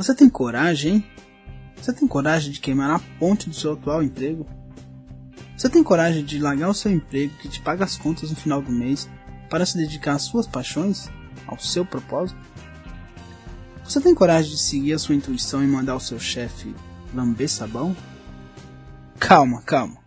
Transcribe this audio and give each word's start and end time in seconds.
Você 0.00 0.14
tem 0.14 0.30
coragem, 0.30 0.94
hein? 0.94 1.04
Você 1.76 1.92
tem 1.92 2.08
coragem 2.08 2.50
de 2.50 2.58
queimar 2.58 2.90
a 2.90 2.98
ponte 3.18 3.50
do 3.50 3.54
seu 3.54 3.74
atual 3.74 4.02
emprego? 4.02 4.46
Você 5.54 5.68
tem 5.68 5.84
coragem 5.84 6.24
de 6.24 6.38
largar 6.38 6.70
o 6.70 6.74
seu 6.74 6.90
emprego 6.90 7.34
que 7.36 7.50
te 7.50 7.60
paga 7.60 7.84
as 7.84 7.98
contas 7.98 8.30
no 8.30 8.36
final 8.36 8.62
do 8.62 8.72
mês 8.72 9.10
para 9.50 9.66
se 9.66 9.76
dedicar 9.76 10.14
às 10.14 10.22
suas 10.22 10.46
paixões, 10.46 11.10
ao 11.46 11.58
seu 11.58 11.84
propósito? 11.84 12.40
Você 13.84 14.00
tem 14.00 14.14
coragem 14.14 14.52
de 14.52 14.58
seguir 14.58 14.94
a 14.94 14.98
sua 14.98 15.14
intuição 15.14 15.62
e 15.62 15.66
mandar 15.66 15.96
o 15.96 16.00
seu 16.00 16.18
chefe 16.18 16.74
lamber 17.14 17.50
sabão? 17.50 17.94
Calma, 19.18 19.60
calma. 19.60 19.98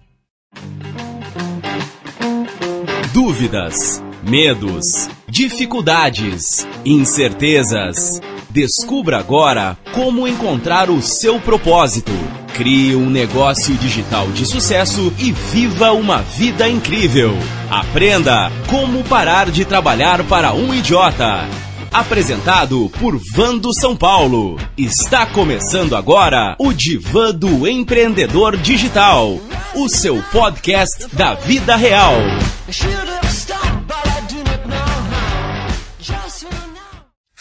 Dúvidas, 3.13 4.01
medos, 4.27 5.07
dificuldades, 5.29 6.65
incertezas. 6.83 8.19
Descubra 8.54 9.17
agora 9.17 9.75
como 9.93 10.27
encontrar 10.27 10.91
o 10.91 11.02
seu 11.02 11.39
propósito. 11.39 12.12
Crie 12.53 12.95
um 12.95 13.09
negócio 13.09 13.73
digital 13.77 14.27
de 14.27 14.45
sucesso 14.45 15.12
e 15.17 15.31
viva 15.31 15.91
uma 15.91 16.21
vida 16.21 16.70
incrível. 16.70 17.35
Aprenda 17.67 18.52
como 18.70 19.03
parar 19.05 19.49
de 19.49 19.66
trabalhar 19.66 20.23
para 20.26 20.53
um 20.53 20.71
idiota. 20.71 21.49
Apresentado 21.91 22.91
por 22.99 23.20
Vando 23.34 23.73
São 23.73 23.95
Paulo. 23.95 24.59
Está 24.77 25.26
começando 25.26 25.95
agora 25.95 26.55
o 26.59 26.71
Divã 26.71 27.34
do 27.34 27.67
Empreendedor 27.67 28.55
Digital, 28.55 29.40
o 29.73 29.90
seu 29.90 30.21
podcast 30.31 31.07
da 31.12 31.34
vida 31.34 31.76
real. 31.76 32.13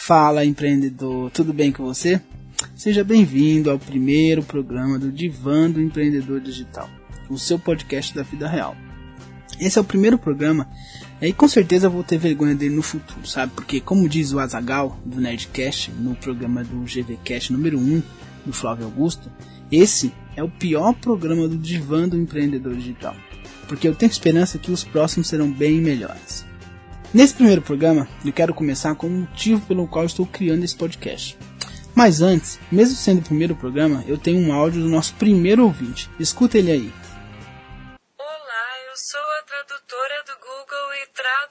Fala 0.05 0.43
empreendedor, 0.43 1.31
tudo 1.31 1.53
bem 1.53 1.71
com 1.71 1.85
você? 1.85 2.19
Seja 2.75 3.05
bem-vindo 3.05 3.71
ao 3.71 3.79
primeiro 3.79 4.43
programa 4.43 4.99
do 4.99 5.09
Divã 5.09 5.71
do 5.71 5.81
Empreendedor 5.81 6.41
Digital, 6.41 6.89
o 7.29 7.37
seu 7.37 7.57
podcast 7.57 8.13
da 8.13 8.21
vida 8.21 8.45
real. 8.45 8.75
Esse 9.57 9.77
é 9.77 9.81
o 9.81 9.85
primeiro 9.85 10.17
programa 10.17 10.69
e 11.21 11.31
com 11.31 11.47
certeza 11.47 11.87
eu 11.87 11.91
vou 11.91 12.03
ter 12.03 12.17
vergonha 12.17 12.53
dele 12.53 12.75
no 12.75 12.81
futuro, 12.81 13.25
sabe? 13.25 13.53
Porque 13.55 13.79
como 13.79 14.09
diz 14.09 14.33
o 14.33 14.39
Azagal 14.39 14.99
do 15.05 15.21
Nerdcast 15.21 15.91
no 15.91 16.15
programa 16.15 16.65
do 16.65 16.81
GVcast 16.81 17.53
número 17.53 17.79
1 17.79 18.03
do 18.45 18.51
Flávio 18.51 18.83
Augusto, 18.83 19.31
esse 19.71 20.13
é 20.35 20.43
o 20.43 20.49
pior 20.49 20.93
programa 20.95 21.47
do 21.47 21.57
Divã 21.57 22.09
do 22.09 22.17
Empreendedor 22.17 22.75
Digital, 22.75 23.15
porque 23.69 23.87
eu 23.87 23.95
tenho 23.95 24.11
esperança 24.11 24.59
que 24.59 24.69
os 24.69 24.83
próximos 24.83 25.29
serão 25.29 25.49
bem 25.49 25.79
melhores. 25.79 26.43
Nesse 27.13 27.35
primeiro 27.35 27.61
programa, 27.61 28.07
eu 28.25 28.33
quero 28.33 28.55
começar 28.55 28.95
com 28.95 29.05
o 29.05 29.11
motivo 29.11 29.61
pelo 29.67 29.85
qual 29.85 30.03
estou 30.03 30.25
criando 30.25 30.63
esse 30.63 30.75
podcast. 30.75 31.37
Mas 31.93 32.23
antes, 32.23 32.59
mesmo 32.71 32.95
sendo 32.95 33.19
o 33.19 33.23
primeiro 33.23 33.55
programa, 33.55 34.03
eu 34.07 34.17
tenho 34.17 34.39
um 34.39 34.51
áudio 34.51 34.81
do 34.81 34.89
nosso 34.89 35.13
primeiro 35.13 35.63
ouvinte. 35.63 36.09
Escuta 36.19 36.57
ele 36.57 36.71
aí. 36.71 36.91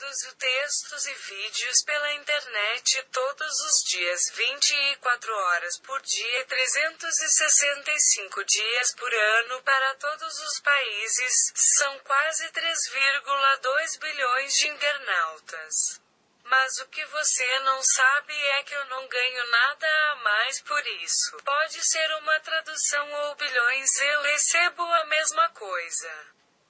E 0.02 0.04
traduzo 0.04 0.34
textos 0.34 1.06
e 1.06 1.14
vídeos 1.14 1.84
pela 1.84 2.12
internet 2.14 3.06
todos 3.12 3.60
os 3.60 3.84
dias, 3.84 4.30
24 4.34 5.32
horas 5.32 5.78
por 5.78 6.02
dia, 6.02 6.44
365 6.46 8.44
dias 8.44 8.94
por 8.96 9.14
ano 9.14 9.62
para 9.62 9.94
todos 9.94 10.40
os 10.40 10.60
países. 10.60 11.52
São 11.54 11.98
quase 12.00 12.50
3,2 12.50 14.00
bilhões 14.00 14.54
de 14.56 14.68
internautas. 14.68 16.00
Mas 16.44 16.80
o 16.80 16.88
que 16.88 17.04
você 17.06 17.60
não 17.60 17.80
sabe 17.82 18.34
é 18.34 18.62
que 18.64 18.74
eu 18.74 18.84
não 18.86 19.06
ganho 19.06 19.50
nada 19.50 19.86
a 20.10 20.16
mais 20.16 20.60
por 20.62 20.84
isso. 21.04 21.36
Pode 21.44 21.80
ser 21.84 22.10
uma 22.16 22.40
tradução 22.40 23.12
ou 23.12 23.36
bilhões, 23.36 24.00
eu 24.00 24.22
recebo 24.22 24.82
a 24.82 25.04
mesma 25.04 25.48
coisa. 25.50 26.10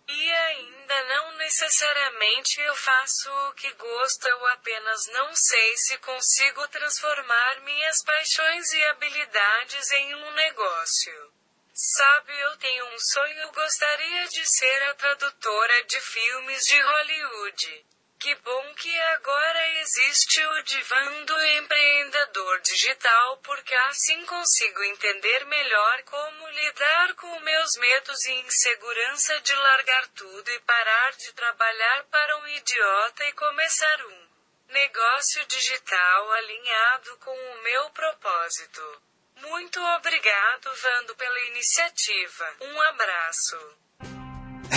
E 0.07 0.33
ainda 0.33 0.72
não 0.87 1.33
necessariamente 1.33 2.61
eu 2.61 2.75
faço 2.77 3.31
o 3.31 3.53
que 3.55 3.73
gosto, 3.75 4.27
eu 4.27 4.47
apenas 4.49 5.07
não 5.09 5.35
sei 5.35 5.77
se 5.77 5.99
consigo 5.99 6.67
transformar 6.69 7.61
minhas 7.61 8.03
paixões 8.03 8.73
e 8.73 8.83
habilidades 8.85 9.91
em 9.91 10.15
um 10.15 10.31
negócio. 10.33 11.33
Sabe, 11.75 12.39
eu 12.39 12.57
tenho 12.59 12.85
um 12.87 12.99
sonho, 12.99 13.53
gostaria 13.53 14.29
de 14.29 14.47
ser 14.47 14.83
a 14.85 14.95
tradutora 14.95 15.85
de 15.85 16.01
filmes 16.01 16.65
de 16.65 16.81
Hollywood. 16.81 17.87
Que 18.23 18.37
bom 18.37 18.75
que 18.75 19.01
agora 19.17 19.81
existe 19.81 20.47
o 20.47 20.63
divã 20.63 21.25
do 21.25 21.43
empreendedor 21.59 22.61
digital, 22.61 23.39
porque 23.39 23.75
assim 23.91 24.25
consigo 24.27 24.81
entender 24.85 25.45
melhor 25.47 26.03
como 26.05 26.49
lidar 26.51 27.15
com 27.15 27.41
meus 27.41 27.77
medos 27.79 28.25
e 28.27 28.33
insegurança 28.47 29.41
de 29.41 29.53
largar 29.53 30.07
tudo 30.11 30.49
e 30.53 30.61
parar 30.61 31.13
de 31.15 31.33
trabalhar 31.33 32.05
para 32.13 32.37
um 32.37 32.47
idiota 32.47 33.25
e 33.25 33.33
começar 33.33 34.07
um 34.07 34.29
negócio 34.69 35.45
digital 35.47 36.31
alinhado 36.31 37.17
com 37.17 37.37
o 37.37 37.63
meu 37.65 37.91
propósito. 37.91 39.03
Muito 39.35 39.81
obrigado, 39.97 40.73
Vando, 40.77 41.17
pela 41.17 41.41
iniciativa. 41.41 42.57
Um 42.61 42.83
abraço. 42.83 43.83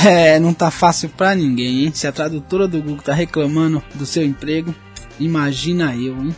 É, 0.15 0.39
não 0.39 0.53
tá 0.53 0.69
fácil 0.69 1.09
pra 1.09 1.33
ninguém, 1.33 1.83
hein? 1.83 1.91
Se 1.93 2.05
a 2.05 2.11
tradutora 2.11 2.67
do 2.67 2.79
Google 2.79 3.01
tá 3.01 3.13
reclamando 3.13 3.83
do 3.95 4.05
seu 4.05 4.23
emprego, 4.23 4.73
imagina 5.19 5.95
eu, 5.95 6.15
hein? 6.21 6.35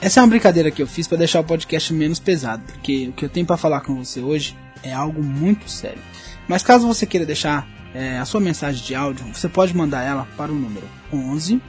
Essa 0.00 0.20
é 0.20 0.22
uma 0.22 0.28
brincadeira 0.28 0.70
que 0.70 0.80
eu 0.80 0.86
fiz 0.86 1.08
para 1.08 1.18
deixar 1.18 1.40
o 1.40 1.44
podcast 1.44 1.92
menos 1.92 2.20
pesado, 2.20 2.62
porque 2.66 3.08
o 3.08 3.12
que 3.12 3.24
eu 3.24 3.28
tenho 3.28 3.46
para 3.46 3.56
falar 3.56 3.80
com 3.80 3.96
você 3.96 4.20
hoje 4.20 4.56
é 4.82 4.92
algo 4.92 5.22
muito 5.22 5.68
sério. 5.68 5.98
Mas 6.46 6.62
caso 6.62 6.86
você 6.86 7.04
queira 7.04 7.26
deixar 7.26 7.66
é, 7.92 8.18
a 8.18 8.24
sua 8.24 8.40
mensagem 8.40 8.84
de 8.84 8.94
áudio, 8.94 9.26
você 9.32 9.48
pode 9.48 9.76
mandar 9.76 10.02
ela 10.02 10.28
para 10.36 10.52
o 10.52 10.54
número 10.54 10.86
11 11.12 11.60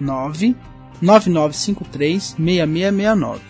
9 0.00 0.56
9953 1.02 2.36
6669. 2.38 3.40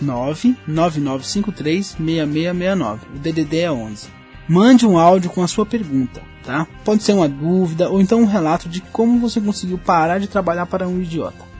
99953 0.00 1.86
6669. 1.86 3.06
O 3.14 3.18
DDD 3.18 3.58
é 3.58 3.72
11. 3.72 4.08
Mande 4.48 4.86
um 4.86 4.96
áudio 4.96 5.30
com 5.30 5.42
a 5.42 5.48
sua 5.48 5.66
pergunta 5.66 6.31
tá? 6.44 6.66
Pode 6.84 7.02
ser 7.02 7.12
uma 7.12 7.28
dúvida 7.28 7.88
ou 7.88 8.00
então 8.00 8.20
um 8.20 8.26
relato 8.26 8.68
de 8.68 8.80
como 8.80 9.18
você 9.18 9.40
conseguiu 9.40 9.78
parar 9.78 10.18
de 10.18 10.26
trabalhar 10.26 10.66
para 10.66 10.88
um 10.88 11.00
idiota. 11.00 11.52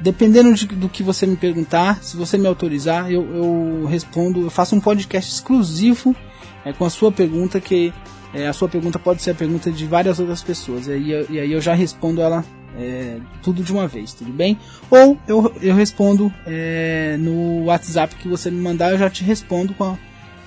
Dependendo 0.00 0.54
de, 0.54 0.66
do 0.66 0.88
que 0.88 1.02
você 1.02 1.26
me 1.26 1.36
perguntar, 1.36 2.02
se 2.02 2.16
você 2.16 2.38
me 2.38 2.46
autorizar, 2.46 3.10
eu, 3.10 3.22
eu 3.34 3.86
respondo, 3.86 4.40
eu 4.40 4.50
faço 4.50 4.74
um 4.74 4.80
podcast 4.80 5.30
exclusivo 5.30 6.16
é, 6.64 6.72
com 6.72 6.84
a 6.84 6.90
sua 6.90 7.12
pergunta, 7.12 7.60
que 7.60 7.92
é, 8.32 8.46
a 8.46 8.52
sua 8.52 8.68
pergunta 8.68 8.98
pode 8.98 9.22
ser 9.22 9.32
a 9.32 9.34
pergunta 9.34 9.70
de 9.70 9.86
várias 9.86 10.18
outras 10.18 10.42
pessoas, 10.42 10.86
e 10.86 10.92
aí, 10.92 11.26
e 11.28 11.40
aí 11.40 11.52
eu 11.52 11.60
já 11.60 11.74
respondo 11.74 12.22
ela 12.22 12.44
é, 12.78 13.18
tudo 13.42 13.62
de 13.62 13.72
uma 13.72 13.86
vez, 13.86 14.14
tudo 14.14 14.32
bem? 14.32 14.58
Ou 14.90 15.18
eu, 15.26 15.52
eu 15.60 15.74
respondo 15.74 16.32
é, 16.46 17.16
no 17.18 17.64
WhatsApp 17.64 18.14
que 18.14 18.28
você 18.28 18.50
me 18.50 18.60
mandar, 18.60 18.92
eu 18.92 18.98
já 18.98 19.10
te 19.10 19.22
respondo 19.24 19.74
com 19.74 19.84
a, 19.84 19.98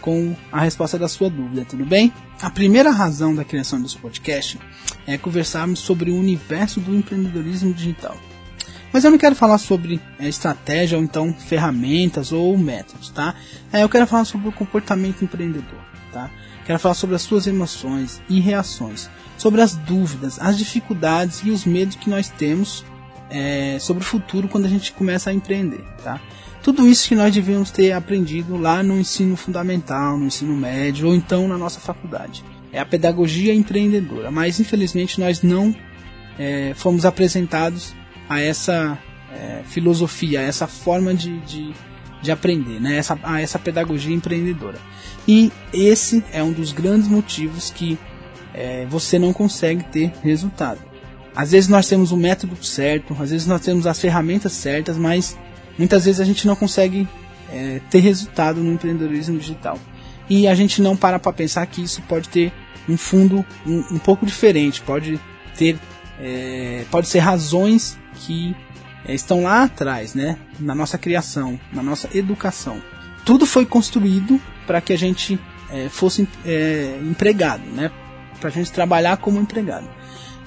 com 0.04 0.36
a 0.52 0.60
resposta 0.60 1.00
da 1.00 1.08
sua 1.08 1.30
dúvida, 1.30 1.64
tudo 1.64 1.86
bem? 1.86 2.12
A 2.42 2.50
primeira 2.50 2.92
razão 2.92 3.34
da 3.34 3.46
criação 3.46 3.82
desse 3.82 3.98
podcast 3.98 4.60
é 5.08 5.18
conversarmos 5.18 5.80
sobre 5.80 6.12
o 6.12 6.18
universo 6.18 6.82
do 6.82 6.94
empreendedorismo 6.94 7.74
digital. 7.74 8.18
Mas 8.92 9.06
eu 9.06 9.12
não 9.12 9.18
quero 9.18 9.34
falar 9.34 9.58
sobre 9.58 10.02
é, 10.20 10.28
estratégia 10.28 10.98
ou 10.98 11.04
então 11.06 11.34
ferramentas 11.34 12.34
ou 12.34 12.58
métodos, 12.58 13.12
tá? 13.12 13.34
É, 13.72 13.82
eu 13.82 13.88
quero 13.88 14.06
falar 14.06 14.26
sobre 14.26 14.50
o 14.50 14.52
comportamento 14.52 15.24
empreendedor, 15.24 15.80
tá? 16.12 16.30
Quero 16.66 16.80
falar 16.80 16.96
sobre 16.96 17.16
as 17.16 17.22
suas 17.22 17.48
emoções 17.48 18.22
e 18.28 18.42
reações, 18.42 19.10
sobre 19.38 19.62
as 19.62 19.74
dúvidas, 19.74 20.38
as 20.38 20.58
dificuldades 20.58 21.42
e 21.46 21.50
os 21.50 21.66
medos 21.66 21.96
que 21.96 22.10
nós 22.10 22.28
temos 22.28 22.84
é, 23.30 23.78
sobre 23.80 24.04
o 24.04 24.06
futuro 24.06 24.50
quando 24.50 24.66
a 24.66 24.70
gente 24.70 24.92
começa 24.92 25.30
a 25.30 25.34
empreender, 25.34 25.84
tá? 26.04 26.20
Tudo 26.64 26.88
isso 26.88 27.10
que 27.10 27.16
nós 27.16 27.34
devíamos 27.34 27.72
ter 27.72 27.92
aprendido 27.92 28.56
lá 28.56 28.82
no 28.82 28.98
ensino 28.98 29.36
fundamental, 29.36 30.18
no 30.18 30.28
ensino 30.28 30.56
médio 30.56 31.10
ou 31.10 31.14
então 31.14 31.46
na 31.46 31.58
nossa 31.58 31.82
faculdade. 31.82 32.42
É 32.72 32.80
a 32.80 32.86
pedagogia 32.86 33.54
empreendedora, 33.54 34.32
mas 34.32 34.62
infelizmente 34.62 35.20
nós 35.20 35.42
não 35.42 35.76
é, 36.40 36.74
fomos 36.74 37.06
apresentados 37.06 37.94
a 38.30 38.40
essa 38.40 38.98
é, 39.34 39.62
filosofia, 39.66 40.40
a 40.40 40.44
essa 40.44 40.66
forma 40.66 41.14
de, 41.14 41.38
de, 41.42 41.74
de 42.22 42.32
aprender, 42.32 42.80
né? 42.80 42.96
essa, 42.96 43.20
a 43.24 43.42
essa 43.42 43.60
pedagogia 43.60 44.16
empreendedora. 44.16 44.80
E 45.28 45.52
esse 45.74 46.24
é 46.32 46.42
um 46.42 46.54
dos 46.54 46.72
grandes 46.72 47.10
motivos 47.10 47.72
que 47.72 48.00
é, 48.54 48.86
você 48.90 49.20
não 49.20 49.34
consegue 49.34 49.84
ter 49.84 50.14
resultado. 50.24 50.80
Às 51.36 51.52
vezes 51.52 51.70
nós 51.70 51.90
temos 51.90 52.14
o 52.14 52.18
método 52.18 52.56
certo, 52.64 53.14
às 53.20 53.32
vezes 53.32 53.48
nós 53.48 53.60
temos 53.60 53.86
as 53.86 54.00
ferramentas 54.00 54.54
certas, 54.54 54.98
mas 54.98 55.38
muitas 55.78 56.06
vezes 56.06 56.20
a 56.22 56.26
gente 56.26 56.46
não 56.48 56.56
consegue 56.56 57.08
é, 57.52 57.82
ter 57.90 58.00
resultado 58.00 58.62
no 58.62 58.74
empreendedorismo 58.74 59.38
digital. 59.38 59.80
E 60.30 60.48
a 60.48 60.56
gente 60.56 60.82
não 60.82 60.96
para 60.96 61.20
para 61.20 61.34
pensar 61.34 61.66
que 61.66 61.84
isso 61.84 62.02
pode 62.04 62.30
ter 62.30 62.52
um 62.88 62.98
fundo 62.98 63.46
um, 63.66 63.96
um 63.96 64.00
pouco 64.00 64.26
diferente, 64.26 64.82
pode 64.82 65.20
ter 65.58 65.78
é, 66.20 66.86
pode 66.92 67.08
ser 67.08 67.20
razões 67.20 67.98
que 68.16 68.56
é, 69.06 69.14
estão 69.14 69.44
lá 69.44 69.64
atrás, 69.64 70.14
né, 70.14 70.38
na 70.60 70.74
nossa 70.74 70.98
criação, 70.98 71.60
na 71.72 71.84
nossa 71.84 72.10
educação. 72.16 72.82
tudo 73.26 73.46
foi 73.46 73.66
construído 73.66 74.40
para 74.66 74.80
que 74.82 74.94
a 74.94 74.98
gente 74.98 75.40
é, 75.70 75.90
fosse 75.90 76.28
é, 76.46 77.00
empregado, 77.02 77.64
né? 77.72 77.92
Para 78.40 78.50
a 78.50 78.52
gente 78.52 78.72
trabalhar 78.72 79.18
como 79.18 79.40
empregado. 79.40 79.88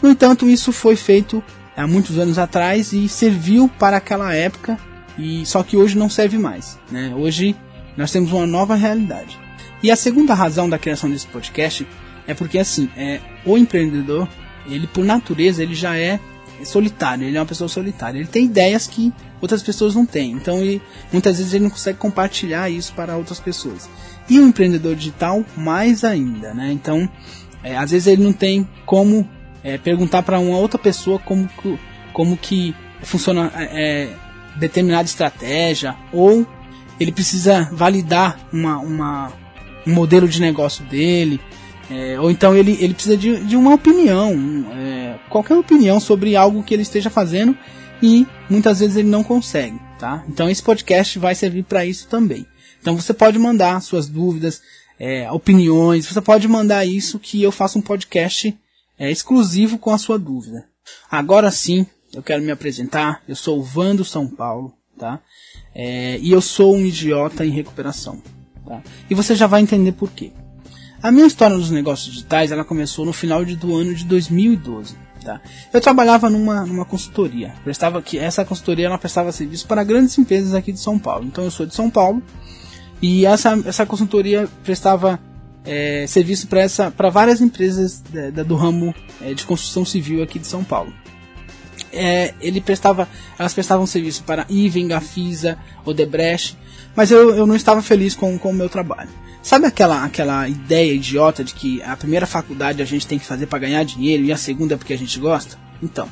No 0.03 0.11
entanto, 0.11 0.49
isso 0.49 0.73
foi 0.73 0.95
feito 0.95 1.43
há 1.77 1.87
muitos 1.87 2.19
anos 2.19 2.39
atrás 2.39 2.93
e 2.93 3.09
serviu 3.09 3.69
para 3.79 3.97
aquela 3.97 4.35
época, 4.35 4.79
e 5.19 5.45
só 5.47 5.63
que 5.63 5.77
hoje 5.77 5.97
não 5.97 6.11
serve 6.11 6.39
mais. 6.39 6.79
Né? 6.91 7.15
Hoje 7.17 7.57
nós 7.97 8.11
temos 8.13 8.33
uma 8.33 8.47
nova 8.47 8.75
realidade. 8.75 9.39
E 9.83 9.91
a 9.91 9.97
segunda 9.97 10.35
razão 10.35 10.69
da 10.69 10.79
criação 10.79 11.11
desse 11.11 11.27
podcast 11.27 11.87
é 12.27 12.35
porque 12.35 12.59
assim, 12.59 12.89
é, 12.97 13.21
o 13.45 13.57
empreendedor, 13.57 14.29
ele 14.67 14.87
por 14.87 15.05
natureza, 15.05 15.63
ele 15.63 15.75
já 15.75 15.97
é 15.97 16.19
solitário, 16.65 17.27
ele 17.27 17.37
é 17.37 17.41
uma 17.41 17.47
pessoa 17.47 17.69
solitária. 17.69 18.19
Ele 18.19 18.29
tem 18.29 18.47
ideias 18.47 18.87
que 18.87 19.13
outras 19.41 19.63
pessoas 19.63 19.95
não 19.95 20.07
têm. 20.07 20.33
Então, 20.33 20.59
ele, 20.59 20.81
muitas 21.13 21.39
vezes 21.39 21.53
ele 21.53 21.65
não 21.65 21.71
consegue 21.71 21.99
compartilhar 21.99 22.71
isso 22.71 22.93
para 22.95 23.17
outras 23.17 23.39
pessoas. 23.39 23.89
E 24.29 24.39
o 24.39 24.47
empreendedor 24.47 24.97
digital, 24.97 25.45
mais 25.57 26.05
ainda, 26.05 26.55
né? 26.55 26.73
Então, 26.73 27.09
é, 27.63 27.77
às 27.77 27.91
vezes 27.91 28.07
ele 28.07 28.23
não 28.23 28.33
tem 28.33 28.67
como 28.85 29.29
é, 29.63 29.77
perguntar 29.79 30.23
para 30.23 30.39
uma 30.39 30.59
outra 30.59 30.79
pessoa 30.79 31.19
como, 31.19 31.49
como 32.13 32.37
que 32.37 32.75
funciona 33.03 33.53
é, 33.55 34.09
determinada 34.59 35.05
estratégia 35.05 35.97
ou 36.13 36.47
ele 36.99 37.13
precisa 37.13 37.69
validar 37.73 38.39
uma, 38.53 38.79
uma, 38.79 39.33
um 39.87 39.93
modelo 39.93 40.29
de 40.29 40.41
negócio 40.41 40.85
dele 40.85 41.41
é, 41.91 42.19
ou 42.19 42.31
então 42.31 42.55
ele, 42.55 42.77
ele 42.81 42.95
precisa 42.95 43.17
de, 43.17 43.45
de 43.45 43.57
uma 43.57 43.75
opinião, 43.75 44.35
é, 44.73 45.19
qualquer 45.31 45.55
opinião 45.55 46.01
sobre 46.01 46.35
algo 46.35 46.63
que 46.63 46.75
ele 46.75 46.83
esteja 46.83 47.09
fazendo 47.09 47.57
e 48.03 48.27
muitas 48.51 48.81
vezes 48.81 48.97
ele 48.97 49.09
não 49.09 49.23
consegue, 49.23 49.79
tá? 49.99 50.25
Então 50.29 50.51
esse 50.51 50.63
podcast 50.63 51.19
vai 51.19 51.35
servir 51.35 51.63
para 51.63 51.87
isso 51.87 52.09
também. 52.09 52.47
Então 52.81 52.97
você 52.97 53.15
pode 53.15 53.39
mandar 53.39 53.81
suas 53.81 54.09
dúvidas, 54.09 54.61
é, 54.99 55.31
opiniões, 55.31 56.07
você 56.07 56.21
pode 56.21 56.49
mandar 56.49 56.85
isso 56.85 57.19
que 57.19 57.43
eu 57.43 57.53
faço 57.53 57.79
um 57.79 57.83
podcast 57.83 58.57
é, 58.99 59.11
exclusivo 59.11 59.79
com 59.79 59.91
a 59.91 59.99
sua 59.99 60.19
dúvida. 60.19 60.65
Agora 61.11 61.51
sim, 61.51 61.87
eu 62.17 62.23
quero 62.23 62.43
me 62.43 62.51
apresentar. 62.51 63.23
Eu 63.29 63.37
sou 63.37 63.59
o 63.59 63.63
Vando 63.63 64.05
São 64.05 64.27
Paulo, 64.27 64.73
tá? 64.99 65.21
É, 65.75 66.19
e 66.19 66.33
eu 66.33 66.41
sou 66.41 66.75
um 66.75 66.85
idiota 66.85 67.45
em 67.45 67.51
recuperação, 67.51 68.23
tá? 68.67 68.83
E 69.09 69.15
você 69.15 69.37
já 69.37 69.47
vai 69.47 69.61
entender 69.61 69.93
por 69.93 70.11
quê. 70.11 70.33
A 71.03 71.13
minha 71.13 71.27
história 71.27 71.57
nos 71.57 71.71
negócios 71.71 72.13
digitais 72.13 72.51
ela 72.51 72.65
começou 72.65 73.05
no 73.05 73.13
final 73.13 73.45
de, 73.45 73.55
do 73.55 73.77
ano 73.77 73.95
de 73.95 74.05
2012. 74.07 74.97
Tá? 75.23 75.41
Eu 75.73 75.81
trabalhava 75.81 76.31
numa, 76.31 76.65
numa 76.65 76.85
consultoria. 76.85 77.53
Prestava 77.63 78.01
que 78.01 78.19
essa 78.19 78.45
consultoria 78.45 78.87
ela 78.87 78.97
prestava 78.97 79.31
serviço 79.31 79.67
para 79.67 79.85
grandes 79.85 80.17
empresas 80.17 80.55
aqui 80.55 80.73
de 80.73 80.81
São 80.81 80.99
Paulo. 80.99 81.27
Então 81.27 81.45
eu 81.45 81.51
sou 81.51 81.67
de 81.67 81.75
São 81.75 81.91
Paulo 81.91 82.23
e 83.03 83.27
essa, 83.27 83.61
essa 83.67 83.85
consultoria 83.85 84.49
prestava 84.65 85.21
é, 85.65 86.07
serviço 86.07 86.49
para 86.97 87.11
várias 87.11 87.41
empresas 87.41 88.01
da, 88.01 88.31
da, 88.31 88.43
do 88.43 88.57
ramo 88.57 88.95
é, 89.21 89.35
de 89.35 89.45
construção 89.45 89.85
civil 89.85 90.23
aqui 90.23 90.39
de 90.39 90.47
São 90.47 90.65
Paulo. 90.65 90.93
É, 91.97 92.35
ele 92.41 92.61
prestava, 92.61 93.09
elas 93.39 93.55
prestavam 93.55 93.87
serviço 93.87 94.23
para 94.25 94.47
Iven, 94.49 94.89
Gafisa, 94.89 95.59
Odebrecht, 95.85 96.57
mas 96.95 97.11
eu, 97.11 97.35
eu 97.35 97.47
não 97.47 97.57
estava 97.57 97.83
feliz 97.83 98.15
com, 98.15 98.39
com 98.39 98.51
o 98.51 98.55
meu 98.55 98.69
trabalho. 98.69 99.11
Sabe 99.43 99.67
aquela, 99.67 100.05
aquela 100.05 100.49
ideia 100.49 100.93
idiota 100.93 101.45
de 101.45 101.55
que 101.55 101.81
a 101.83 101.97
primeira 101.97 102.27
faculdade 102.27 102.83
a 102.83 102.85
gente 102.85 103.07
tem 103.07 103.19
que 103.19 103.25
fazer 103.25 103.47
para 103.47 103.61
ganhar 103.61 103.85
dinheiro 103.85 104.25
e 104.25 104.33
a 104.33 104.37
segunda 104.37 104.75
é 104.75 104.77
porque 104.77 104.93
a 104.93 104.99
gente 104.99 105.19
gosta? 105.21 105.57
Então, 105.81 106.09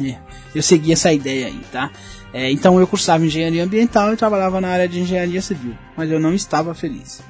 é, 0.00 0.16
eu 0.54 0.62
segui 0.62 0.92
essa 0.92 1.12
ideia 1.12 1.48
aí, 1.48 1.60
tá? 1.70 1.90
É, 2.32 2.50
então 2.50 2.78
eu 2.80 2.86
cursava 2.86 3.24
engenharia 3.24 3.64
ambiental 3.64 4.12
e 4.12 4.16
trabalhava 4.16 4.60
na 4.60 4.68
área 4.68 4.88
de 4.88 5.00
engenharia 5.00 5.42
civil, 5.42 5.76
mas 5.96 6.10
eu 6.10 6.18
não 6.18 6.32
estava 6.32 6.74
feliz. 6.74 7.22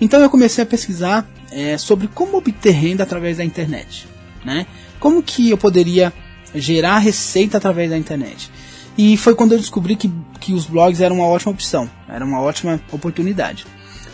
Então 0.00 0.20
eu 0.20 0.30
comecei 0.30 0.62
a 0.62 0.66
pesquisar 0.66 1.26
é, 1.50 1.76
sobre 1.78 2.06
como 2.08 2.36
obter 2.36 2.72
renda 2.72 3.02
através 3.02 3.38
da 3.38 3.44
internet, 3.44 4.06
né? 4.44 4.66
Como 5.00 5.22
que 5.22 5.50
eu 5.50 5.58
poderia 5.58 6.12
gerar 6.56 6.98
receita 6.98 7.56
através 7.56 7.90
da 7.90 7.98
internet? 7.98 8.50
E 8.98 9.16
foi 9.16 9.34
quando 9.34 9.52
eu 9.52 9.58
descobri 9.58 9.94
que, 9.94 10.10
que 10.40 10.52
os 10.52 10.66
blogs 10.66 11.00
eram 11.00 11.16
uma 11.16 11.26
ótima 11.26 11.52
opção, 11.52 11.90
era 12.08 12.24
uma 12.24 12.40
ótima 12.40 12.80
oportunidade. 12.90 13.66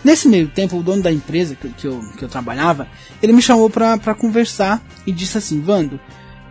Nesse 0.05 0.27
meio 0.29 0.49
tempo, 0.49 0.77
o 0.77 0.83
dono 0.83 1.03
da 1.03 1.13
empresa 1.13 1.55
que, 1.55 1.69
que, 1.69 1.87
eu, 1.87 2.01
que 2.19 2.25
eu 2.25 2.29
trabalhava, 2.29 2.89
ele 3.23 3.33
me 3.33 3.41
chamou 3.41 3.71
para 3.71 4.15
conversar 4.15 4.83
e 5.07 5.13
disse 5.13 5.39
assim, 5.39 5.61
Vando, 5.61 6.01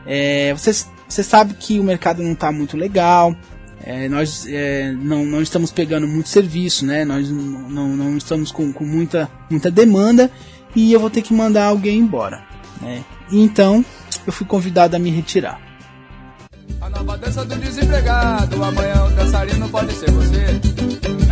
é, 0.06 0.54
você, 0.54 0.86
você 1.08 1.22
sabe 1.22 1.54
que 1.56 1.78
o 1.78 1.84
mercado 1.84 2.24
não 2.24 2.32
está 2.32 2.52
muito 2.52 2.78
legal, 2.78 3.36
é, 3.84 4.08
nós 4.08 4.46
é, 4.48 4.92
não, 4.94 5.26
não 5.26 5.42
estamos 5.42 5.72
pegando 5.72 6.08
muito 6.08 6.30
serviço, 6.30 6.86
né? 6.86 7.04
Nós 7.04 7.30
não, 7.30 7.96
não, 7.96 8.18
estamos 8.18 8.52
com, 8.52 8.72
com 8.72 8.86
muita, 8.86 9.30
muita 9.50 9.72
demanda 9.72 10.32
e 10.76 10.94
eu 10.94 11.00
vou 11.00 11.10
ter 11.10 11.22
que 11.22 11.34
mandar 11.34 11.66
alguém 11.66 11.98
embora. 11.98 12.44
Né? 12.80 13.04
Então 13.32 13.84
eu 14.26 14.32
fui 14.32 14.46
convidado 14.46 14.96
a 14.96 15.00
me 15.00 15.10
retirar. 15.10 15.60
A 16.80 16.90
nova 16.90 17.18
dança 17.18 17.44
do 17.46 17.56
desempregado, 17.56 18.64
amanhã 18.64 19.06
o 19.06 19.10
dançarino 19.12 19.70
pode 19.70 19.94
ser 19.94 20.12
você. 20.12 20.46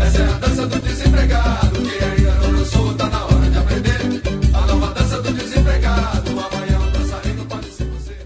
Essa 0.05 0.21
é 0.21 0.25
a 0.25 0.37
dança 0.39 0.67
do 0.67 0.79
desempregado, 0.79 1.81
que 1.81 2.03
ainda 2.03 2.31
não 2.35 2.53
dançou, 2.53 2.93
tá 2.95 3.07
na 3.07 3.25
hora 3.25 3.49
de 3.49 3.57
aprender. 3.57 4.21
A 4.53 4.61
nova 4.65 4.93
dança 4.93 5.21
do 5.21 5.31
desempregado, 5.31 6.31
amanhã 6.31 6.79
o 6.79 6.91
dançarino 6.91 7.45
pode 7.45 7.67
ser 7.67 7.85
você. 7.85 8.17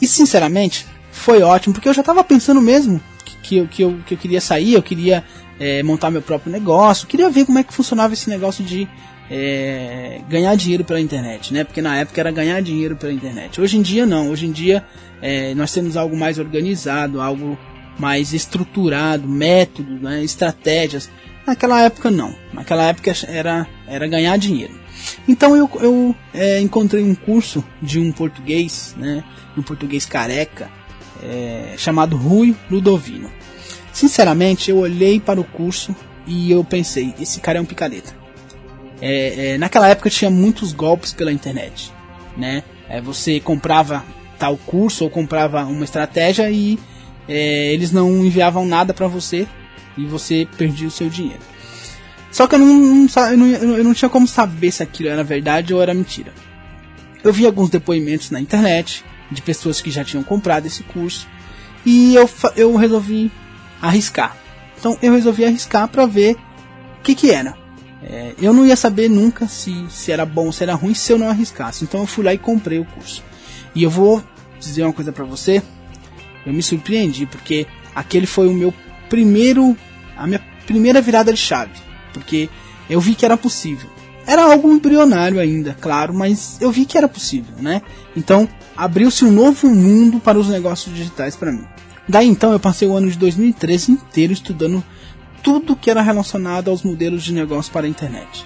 E 0.00 0.06
sinceramente, 0.06 0.86
foi 1.12 1.42
ótimo, 1.42 1.74
porque 1.74 1.88
eu 1.88 1.94
já 1.94 2.00
estava 2.00 2.24
pensando 2.24 2.60
mesmo 2.60 3.00
que, 3.42 3.58
eu, 3.58 3.68
que, 3.68 3.82
eu, 3.82 4.00
que 4.06 4.14
eu 4.14 4.18
queria 4.18 4.40
sair, 4.40 4.74
eu 4.74 4.82
queria 4.82 5.24
é, 5.60 5.82
montar 5.82 6.10
meu 6.10 6.22
próprio 6.22 6.50
negócio, 6.50 7.06
queria 7.06 7.30
ver 7.30 7.44
como 7.44 7.58
é 7.58 7.62
que 7.62 7.72
funcionava 7.72 8.14
esse 8.14 8.28
negócio 8.28 8.64
de 8.64 8.88
é, 9.30 10.20
ganhar 10.28 10.54
dinheiro 10.56 10.84
pela 10.84 11.00
internet, 11.00 11.52
né? 11.52 11.64
Porque 11.64 11.82
na 11.82 11.96
época 11.96 12.20
era 12.20 12.30
ganhar 12.30 12.60
dinheiro 12.62 12.96
pela 12.96 13.12
internet. 13.12 13.60
Hoje 13.60 13.76
em 13.76 13.82
dia 13.82 14.06
não, 14.06 14.30
hoje 14.30 14.46
em 14.46 14.52
dia 14.52 14.84
é, 15.20 15.54
nós 15.54 15.72
temos 15.72 15.96
algo 15.96 16.16
mais 16.16 16.38
organizado, 16.38 17.20
algo 17.20 17.58
mais 17.98 18.32
estruturado, 18.32 19.26
métodos, 19.26 20.00
né, 20.00 20.22
estratégias. 20.22 21.10
Naquela 21.46 21.82
época 21.82 22.10
não. 22.10 22.34
Naquela 22.52 22.84
época 22.84 23.12
era, 23.26 23.66
era 23.86 24.06
ganhar 24.06 24.36
dinheiro. 24.36 24.74
Então 25.28 25.56
eu, 25.56 25.70
eu 25.80 26.14
é, 26.34 26.60
encontrei 26.60 27.02
um 27.02 27.14
curso 27.14 27.64
de 27.80 27.98
um 27.98 28.12
português, 28.12 28.94
né, 28.98 29.24
um 29.56 29.62
português 29.62 30.06
careca, 30.06 30.70
é, 31.22 31.74
chamado 31.76 32.16
Rui 32.16 32.54
Ludovino. 32.70 33.30
Sinceramente, 33.92 34.70
eu 34.70 34.78
olhei 34.78 35.18
para 35.18 35.40
o 35.40 35.44
curso 35.44 35.96
e 36.26 36.50
eu 36.50 36.62
pensei, 36.62 37.14
esse 37.18 37.40
cara 37.40 37.58
é 37.58 37.60
um 37.60 37.64
picareta. 37.64 38.25
É, 39.00 39.50
é, 39.52 39.58
naquela 39.58 39.88
época 39.88 40.08
tinha 40.08 40.30
muitos 40.30 40.72
golpes 40.72 41.12
pela 41.12 41.32
internet, 41.32 41.92
né? 42.36 42.62
É, 42.88 43.00
você 43.00 43.40
comprava 43.40 44.04
tal 44.38 44.56
curso 44.56 45.04
ou 45.04 45.10
comprava 45.10 45.64
uma 45.64 45.84
estratégia 45.84 46.50
e 46.50 46.78
é, 47.28 47.72
eles 47.72 47.92
não 47.92 48.24
enviavam 48.24 48.64
nada 48.64 48.94
para 48.94 49.06
você 49.06 49.46
e 49.96 50.04
você 50.06 50.46
perdia 50.56 50.88
o 50.88 50.90
seu 50.90 51.08
dinheiro. 51.08 51.40
Só 52.30 52.46
que 52.46 52.54
eu 52.54 52.58
não, 52.58 52.66
não, 52.66 53.30
eu, 53.30 53.36
não, 53.36 53.76
eu 53.76 53.84
não 53.84 53.94
tinha 53.94 54.08
como 54.08 54.26
saber 54.26 54.70
se 54.70 54.82
aquilo 54.82 55.08
era 55.08 55.24
verdade 55.24 55.72
ou 55.72 55.82
era 55.82 55.94
mentira. 55.94 56.32
Eu 57.24 57.32
vi 57.32 57.46
alguns 57.46 57.70
depoimentos 57.70 58.30
na 58.30 58.40
internet 58.40 59.04
de 59.30 59.42
pessoas 59.42 59.80
que 59.80 59.90
já 59.90 60.04
tinham 60.04 60.22
comprado 60.22 60.66
esse 60.66 60.82
curso 60.82 61.26
e 61.84 62.14
eu, 62.14 62.28
eu 62.54 62.76
resolvi 62.76 63.30
arriscar. 63.80 64.36
Então 64.78 64.98
eu 65.02 65.12
resolvi 65.12 65.44
arriscar 65.44 65.88
para 65.88 66.06
ver 66.06 66.36
o 66.98 67.02
que, 67.02 67.14
que 67.14 67.30
era. 67.30 67.56
É, 68.08 68.34
eu 68.40 68.52
não 68.52 68.64
ia 68.64 68.76
saber 68.76 69.10
nunca 69.10 69.48
se, 69.48 69.84
se 69.90 70.12
era 70.12 70.24
bom 70.24 70.52
se 70.52 70.62
era 70.62 70.74
ruim 70.74 70.94
se 70.94 71.12
eu 71.12 71.18
não 71.18 71.28
arriscasse. 71.28 71.82
Então 71.82 72.00
eu 72.00 72.06
fui 72.06 72.24
lá 72.24 72.32
e 72.32 72.38
comprei 72.38 72.78
o 72.78 72.84
curso. 72.84 73.22
E 73.74 73.82
eu 73.82 73.90
vou 73.90 74.22
dizer 74.60 74.84
uma 74.84 74.92
coisa 74.92 75.12
para 75.12 75.24
você, 75.24 75.60
eu 76.46 76.52
me 76.52 76.62
surpreendi 76.62 77.26
porque 77.26 77.66
aquele 77.94 78.26
foi 78.26 78.48
o 78.48 78.54
meu 78.54 78.72
primeiro, 79.08 79.76
a 80.16 80.26
minha 80.26 80.40
primeira 80.66 81.00
virada 81.00 81.32
de 81.32 81.38
chave, 81.38 81.72
porque 82.12 82.48
eu 82.88 83.00
vi 83.00 83.14
que 83.14 83.24
era 83.24 83.36
possível. 83.36 83.90
Era 84.26 84.44
algo 84.44 84.70
embrionário 84.70 85.38
ainda, 85.38 85.76
claro, 85.80 86.14
mas 86.14 86.60
eu 86.60 86.70
vi 86.70 86.84
que 86.84 86.98
era 86.98 87.08
possível, 87.08 87.54
né? 87.60 87.82
Então 88.16 88.48
abriu-se 88.76 89.24
um 89.24 89.30
novo 89.30 89.68
mundo 89.68 90.18
para 90.18 90.38
os 90.38 90.48
negócios 90.48 90.94
digitais 90.94 91.36
para 91.36 91.52
mim. 91.52 91.64
Daí 92.08 92.28
então 92.28 92.52
eu 92.52 92.60
passei 92.60 92.86
o 92.86 92.96
ano 92.96 93.10
de 93.10 93.18
2013 93.18 93.92
inteiro 93.92 94.32
estudando 94.32 94.82
tudo 95.46 95.76
que 95.76 95.88
era 95.88 96.02
relacionado 96.02 96.68
aos 96.68 96.82
modelos 96.82 97.22
de 97.22 97.32
negócio 97.32 97.72
para 97.72 97.86
a 97.86 97.88
internet. 97.88 98.44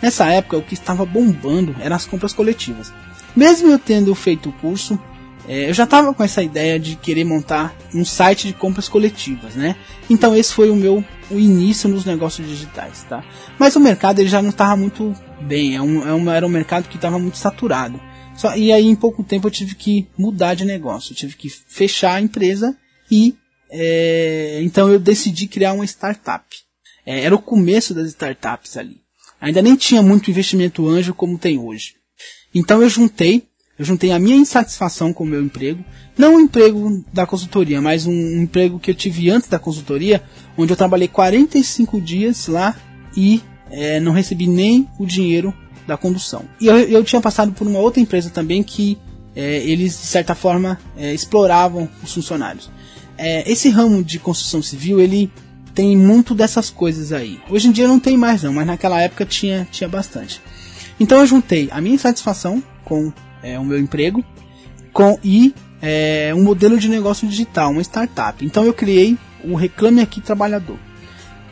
Nessa 0.00 0.32
época, 0.32 0.56
o 0.56 0.62
que 0.62 0.72
estava 0.72 1.04
bombando 1.04 1.76
eram 1.78 1.94
as 1.94 2.06
compras 2.06 2.32
coletivas. 2.32 2.90
Mesmo 3.36 3.68
eu 3.68 3.78
tendo 3.78 4.14
feito 4.14 4.48
o 4.48 4.52
curso, 4.52 4.98
é, 5.46 5.68
eu 5.68 5.74
já 5.74 5.84
estava 5.84 6.14
com 6.14 6.24
essa 6.24 6.42
ideia 6.42 6.80
de 6.80 6.96
querer 6.96 7.24
montar 7.24 7.76
um 7.94 8.02
site 8.02 8.46
de 8.46 8.54
compras 8.54 8.88
coletivas, 8.88 9.56
né? 9.56 9.76
Então 10.08 10.34
esse 10.34 10.54
foi 10.54 10.70
o 10.70 10.76
meu 10.76 11.04
o 11.30 11.38
início 11.38 11.86
nos 11.86 12.06
negócios 12.06 12.48
digitais, 12.48 13.04
tá? 13.06 13.22
Mas 13.58 13.76
o 13.76 13.80
mercado 13.80 14.20
ele 14.20 14.28
já 14.30 14.40
não 14.40 14.48
estava 14.48 14.74
muito 14.74 15.14
bem, 15.42 15.76
é 15.76 15.82
um, 15.82 16.08
é 16.08 16.14
um, 16.14 16.30
era 16.30 16.46
um 16.46 16.50
mercado 16.50 16.88
que 16.88 16.96
estava 16.96 17.18
muito 17.18 17.36
saturado. 17.36 18.00
Só, 18.34 18.56
e 18.56 18.72
aí 18.72 18.86
em 18.86 18.96
pouco 18.96 19.22
tempo 19.22 19.48
eu 19.48 19.50
tive 19.50 19.74
que 19.74 20.08
mudar 20.16 20.54
de 20.54 20.64
negócio, 20.64 21.12
eu 21.12 21.16
tive 21.16 21.36
que 21.36 21.50
fechar 21.50 22.14
a 22.14 22.20
empresa 22.22 22.74
e 23.10 23.36
é, 23.70 24.60
então 24.62 24.90
eu 24.90 24.98
decidi 24.98 25.46
criar 25.46 25.72
uma 25.72 25.84
startup. 25.84 26.44
É, 27.04 27.24
era 27.24 27.34
o 27.34 27.42
começo 27.42 27.94
das 27.94 28.08
startups 28.08 28.76
ali. 28.76 29.00
Ainda 29.40 29.62
nem 29.62 29.76
tinha 29.76 30.02
muito 30.02 30.30
investimento 30.30 30.88
anjo 30.88 31.14
como 31.14 31.38
tem 31.38 31.58
hoje. 31.58 31.94
Então 32.54 32.82
eu 32.82 32.88
juntei, 32.88 33.44
eu 33.78 33.84
juntei 33.84 34.10
a 34.10 34.18
minha 34.18 34.36
insatisfação 34.36 35.12
com 35.12 35.24
o 35.24 35.26
meu 35.26 35.42
emprego, 35.42 35.84
não 36.16 36.36
o 36.36 36.40
emprego 36.40 37.04
da 37.12 37.26
consultoria, 37.26 37.80
mas 37.80 38.06
um, 38.06 38.12
um 38.12 38.42
emprego 38.42 38.78
que 38.78 38.90
eu 38.90 38.94
tive 38.94 39.30
antes 39.30 39.48
da 39.48 39.58
consultoria, 39.58 40.22
onde 40.56 40.72
eu 40.72 40.76
trabalhei 40.76 41.08
45 41.08 42.00
dias 42.00 42.48
lá 42.48 42.76
e 43.16 43.40
é, 43.70 44.00
não 44.00 44.12
recebi 44.12 44.46
nem 44.46 44.88
o 44.98 45.06
dinheiro 45.06 45.54
da 45.86 45.96
condução. 45.96 46.44
E 46.60 46.66
eu, 46.66 46.76
eu 46.76 47.04
tinha 47.04 47.20
passado 47.20 47.52
por 47.52 47.66
uma 47.66 47.78
outra 47.78 48.00
empresa 48.00 48.30
também 48.30 48.62
que 48.62 48.98
é, 49.36 49.58
eles, 49.58 49.92
de 49.92 50.06
certa 50.06 50.34
forma, 50.34 50.78
é, 50.96 51.14
exploravam 51.14 51.88
os 52.02 52.12
funcionários. 52.12 52.70
É, 53.18 53.50
esse 53.50 53.68
ramo 53.68 54.02
de 54.02 54.18
construção 54.18 54.62
civil, 54.62 55.00
ele 55.00 55.30
tem 55.74 55.96
muito 55.96 56.34
dessas 56.34 56.70
coisas 56.70 57.12
aí. 57.12 57.40
Hoje 57.50 57.68
em 57.68 57.72
dia 57.72 57.86
não 57.86 58.00
tem 58.00 58.16
mais 58.16 58.42
não, 58.42 58.52
mas 58.52 58.66
naquela 58.66 59.00
época 59.02 59.26
tinha, 59.26 59.66
tinha 59.70 59.88
bastante. 59.88 60.40
Então 60.98 61.18
eu 61.18 61.26
juntei 61.26 61.68
a 61.70 61.80
minha 61.80 61.94
insatisfação 61.94 62.62
com 62.84 63.12
é, 63.42 63.58
o 63.58 63.64
meu 63.64 63.78
emprego 63.78 64.24
com 64.92 65.18
e 65.22 65.54
é, 65.80 66.32
um 66.34 66.42
modelo 66.42 66.78
de 66.78 66.88
negócio 66.88 67.28
digital, 67.28 67.70
uma 67.70 67.82
startup. 67.82 68.44
Então 68.44 68.64
eu 68.64 68.72
criei 68.72 69.16
o 69.44 69.54
Reclame 69.54 70.00
Aqui 70.00 70.20
Trabalhador. 70.20 70.76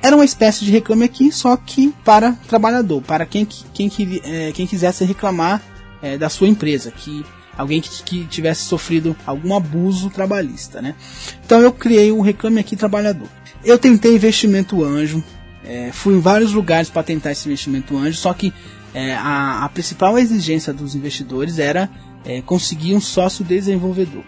Era 0.03 0.17
uma 0.17 0.25
espécie 0.25 0.65
de 0.65 0.71
Reclame 0.71 1.05
Aqui, 1.05 1.31
só 1.33 1.57
que 1.57 1.95
para 2.05 2.33
trabalhador, 2.49 3.03
para 3.03 3.25
quem, 3.25 3.47
quem, 3.73 3.91
é, 4.25 4.53
quem 4.53 4.67
quisesse 4.67 5.05
reclamar 5.05 5.63
é, 6.03 6.19
da 6.19 6.29
sua 6.29 6.49
empresa, 6.49 6.91
que 6.91 7.25
alguém 7.57 7.81
que, 7.81 8.03
que, 8.03 8.25
tivesse 8.27 8.65
sofrido 8.65 9.17
algum 9.27 9.57
abuso 9.57 10.11
trabalhista, 10.11 10.83
né? 10.83 10.95
Então 11.45 11.61
eu 11.61 11.73
criei 11.73 12.13
o 12.13 12.21
Reclame 12.21 12.61
Aqui 12.61 12.77
Trabalhador. 12.77 13.29
Eu 13.65 13.79
tentei 13.79 14.15
investimento 14.15 14.85
anjo, 14.85 15.25
é, 15.65 15.91
fui 15.93 16.15
em 16.15 16.21
vários 16.21 16.53
lugares 16.53 16.89
para 16.89 17.03
tentar 17.03 17.33
esse 17.33 17.49
investimento 17.49 17.97
anjo, 17.97 18.17
só 18.17 18.33
que 18.33 18.53
é, 18.95 19.15
a, 19.15 19.65
a, 19.65 19.69
principal 19.69 20.19
exigência 20.19 20.73
dos 20.73 20.95
investidores 20.95 21.59
era 21.59 21.91
é, 22.25 22.41
conseguir 22.43 22.95
um 22.95 23.01
sócio 23.01 23.45
desenvolvedor. 23.45 24.25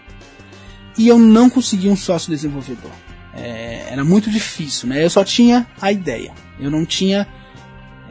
E 0.97 1.07
eu 1.07 1.17
não 1.17 1.49
consegui 1.49 1.89
um 1.89 1.95
sócio 1.95 2.29
desenvolvedor. 2.29 2.91
É, 3.33 3.87
era 3.89 4.03
muito 4.03 4.29
difícil, 4.29 4.89
né? 4.89 5.03
Eu 5.03 5.09
só 5.09 5.23
tinha 5.23 5.65
a 5.81 5.91
ideia, 5.91 6.33
eu 6.59 6.69
não 6.69 6.85
tinha 6.85 7.27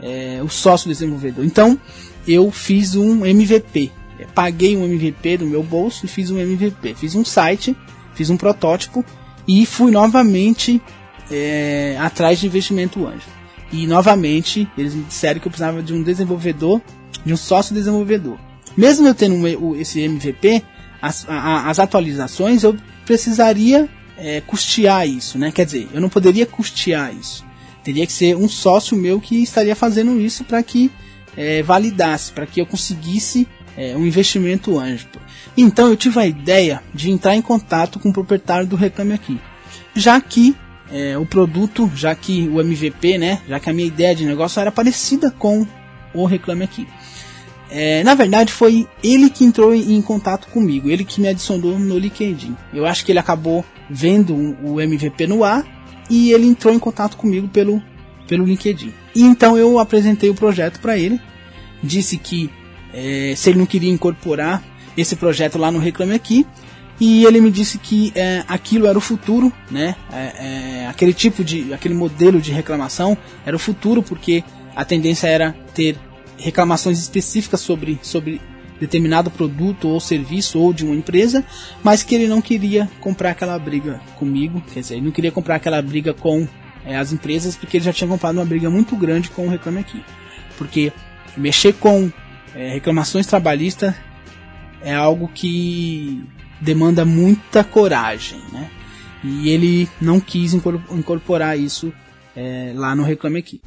é, 0.01 0.39
o 0.43 0.49
sócio 0.49 0.87
desenvolvedor. 0.87 1.45
Então 1.45 1.79
eu 2.27 2.51
fiz 2.51 2.95
um 2.95 3.25
MVP, 3.25 3.91
paguei 4.27 4.75
um 4.75 4.85
MVP 4.85 5.37
do 5.37 5.45
meu 5.45 5.63
bolso 5.63 6.05
e 6.05 6.09
fiz 6.09 6.31
um 6.31 6.39
MVP. 6.39 6.95
Fiz 6.95 7.15
um 7.15 7.25
site, 7.25 7.75
fiz 8.13 8.29
um 8.29 8.37
protótipo 8.37 9.03
e 9.47 9.65
fui 9.65 9.91
novamente 9.91 10.81
é, 11.31 11.97
atrás 11.99 12.39
de 12.39 12.47
investimento 12.47 13.05
anjo. 13.05 13.27
E 13.71 13.85
novamente 13.85 14.67
eles 14.77 14.95
me 14.95 15.03
disseram 15.03 15.39
que 15.39 15.47
eu 15.47 15.51
precisava 15.51 15.81
de 15.83 15.93
um 15.93 16.01
desenvolvedor, 16.01 16.81
de 17.25 17.33
um 17.33 17.37
sócio 17.37 17.73
desenvolvedor. 17.73 18.37
Mesmo 18.75 19.07
eu 19.07 19.15
tendo 19.15 19.35
um, 19.35 19.75
esse 19.75 20.01
MVP, 20.01 20.63
as, 21.01 21.27
a, 21.29 21.69
as 21.69 21.79
atualizações 21.79 22.63
eu 22.63 22.75
precisaria 23.05 23.89
é, 24.17 24.41
custear 24.41 25.07
isso, 25.07 25.37
né? 25.37 25.51
Quer 25.51 25.65
dizer, 25.65 25.87
eu 25.93 26.01
não 26.01 26.09
poderia 26.09 26.45
custear 26.45 27.13
isso. 27.13 27.45
Teria 27.83 28.05
que 28.05 28.13
ser 28.13 28.35
um 28.35 28.49
sócio 28.49 28.97
meu 28.97 29.21
que 29.21 29.41
estaria 29.41 29.75
fazendo 29.75 30.19
isso 30.19 30.43
para 30.43 30.61
que 30.61 30.91
é, 31.37 31.63
validasse, 31.63 32.31
para 32.31 32.45
que 32.45 32.59
eu 32.59 32.65
conseguisse 32.65 33.47
é, 33.79 33.95
um 33.95 34.05
investimento 34.05 34.77
anjo. 34.77 35.07
Então 35.55 35.87
eu 35.87 35.95
tive 35.95 36.19
a 36.19 36.27
ideia 36.27 36.83
de 36.93 37.09
entrar 37.09 37.33
em 37.33 37.41
contato 37.41 37.97
com 37.97 38.09
o 38.09 38.13
proprietário 38.13 38.67
do 38.67 38.75
Reclame 38.75 39.13
Aqui, 39.13 39.39
já 39.95 40.19
que 40.19 40.53
é, 40.91 41.17
o 41.17 41.25
produto, 41.25 41.89
já 41.95 42.13
que 42.13 42.49
o 42.49 42.59
MVP, 42.59 43.17
né, 43.17 43.41
já 43.47 43.57
que 43.57 43.69
a 43.69 43.73
minha 43.73 43.87
ideia 43.87 44.13
de 44.13 44.25
negócio 44.25 44.59
era 44.59 44.71
parecida 44.71 45.31
com 45.31 45.65
o 46.13 46.25
Reclame 46.25 46.65
Aqui. 46.65 46.85
É, 47.71 48.03
na 48.03 48.15
verdade, 48.15 48.51
foi 48.51 48.85
ele 49.01 49.29
que 49.29 49.45
entrou 49.45 49.73
em 49.73 50.01
contato 50.01 50.47
comigo, 50.47 50.89
ele 50.89 51.05
que 51.05 51.21
me 51.21 51.27
adicionou 51.29 51.79
no 51.79 51.97
LinkedIn. 51.97 52.57
Eu 52.73 52.85
acho 52.85 53.05
que 53.05 53.11
ele 53.11 53.19
acabou 53.19 53.63
vendo 53.89 54.35
o 54.61 54.81
MVP 54.81 55.25
no 55.27 55.43
ar 55.43 55.63
e 56.09 56.33
ele 56.33 56.47
entrou 56.47 56.73
em 56.73 56.79
contato 56.79 57.15
comigo 57.15 57.47
pelo, 57.47 57.81
pelo 58.27 58.43
LinkedIn. 58.43 58.91
E 59.15 59.21
então 59.21 59.55
eu 59.55 59.79
apresentei 59.79 60.29
o 60.29 60.35
projeto 60.35 60.79
para 60.79 60.97
ele, 60.97 61.21
disse 61.83 62.17
que 62.17 62.49
é, 62.93 63.33
se 63.35 63.49
ele 63.49 63.59
não 63.59 63.65
queria 63.65 63.89
incorporar 63.89 64.63
esse 64.97 65.15
projeto 65.15 65.57
lá 65.57 65.71
no 65.71 65.79
Reclame 65.79 66.13
Aqui. 66.13 66.45
E 66.99 67.23
ele 67.23 67.39
me 67.39 67.49
disse 67.49 67.77
que 67.77 68.11
é, 68.13 68.43
aquilo 68.45 68.85
era 68.85 68.97
o 68.97 69.01
futuro, 69.01 69.53
né? 69.71 69.95
É, 70.11 70.17
é, 70.83 70.87
aquele 70.87 71.13
tipo 71.13 71.45
de, 71.45 71.73
aquele 71.73 71.93
modelo 71.93 72.41
de 72.41 72.51
reclamação 72.51 73.17
era 73.45 73.55
o 73.55 73.59
futuro, 73.59 74.03
porque 74.03 74.43
a 74.75 74.83
tendência 74.83 75.27
era 75.27 75.55
ter 75.73 75.97
reclamações 76.37 76.99
específicas 76.99 77.61
sobre, 77.61 77.97
sobre 78.01 78.41
determinado 78.79 79.29
produto 79.29 79.87
ou 79.87 79.99
serviço 79.99 80.59
ou 80.59 80.73
de 80.73 80.83
uma 80.83 80.95
empresa, 80.95 81.45
mas 81.83 82.03
que 82.03 82.15
ele 82.15 82.27
não 82.27 82.41
queria 82.41 82.89
comprar 82.99 83.31
aquela 83.31 83.57
briga 83.57 84.01
comigo, 84.17 84.61
quer 84.73 84.81
dizer, 84.81 84.95
ele 84.95 85.05
não 85.05 85.11
queria 85.11 85.31
comprar 85.31 85.55
aquela 85.55 85.81
briga 85.81 86.13
com 86.13 86.47
é, 86.85 86.97
as 86.97 87.11
empresas, 87.11 87.55
porque 87.55 87.77
ele 87.77 87.85
já 87.85 87.93
tinha 87.93 88.07
comprado 88.07 88.37
uma 88.37 88.45
briga 88.45 88.69
muito 88.69 88.95
grande 88.95 89.29
com 89.29 89.47
o 89.47 89.49
Reclame 89.49 89.79
Aqui. 89.79 90.03
Porque 90.57 90.91
mexer 91.37 91.73
com 91.73 92.11
é, 92.59 92.73
reclamações 92.73 93.25
trabalhistas 93.25 93.95
é 94.81 94.93
algo 94.93 95.29
que 95.33 96.21
demanda 96.59 97.05
muita 97.05 97.63
coragem, 97.63 98.41
né? 98.51 98.69
E 99.23 99.49
ele 99.49 99.87
não 100.01 100.19
quis 100.19 100.53
incorporar 100.53 101.57
isso 101.57 101.93
é, 102.35 102.73
lá 102.75 102.93
no 102.93 103.03
Reclame 103.03 103.39
Aqui. 103.39 103.61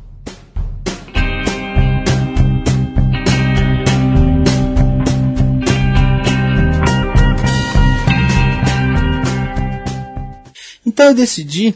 Então 10.84 11.06
eu 11.06 11.14
decidi 11.14 11.74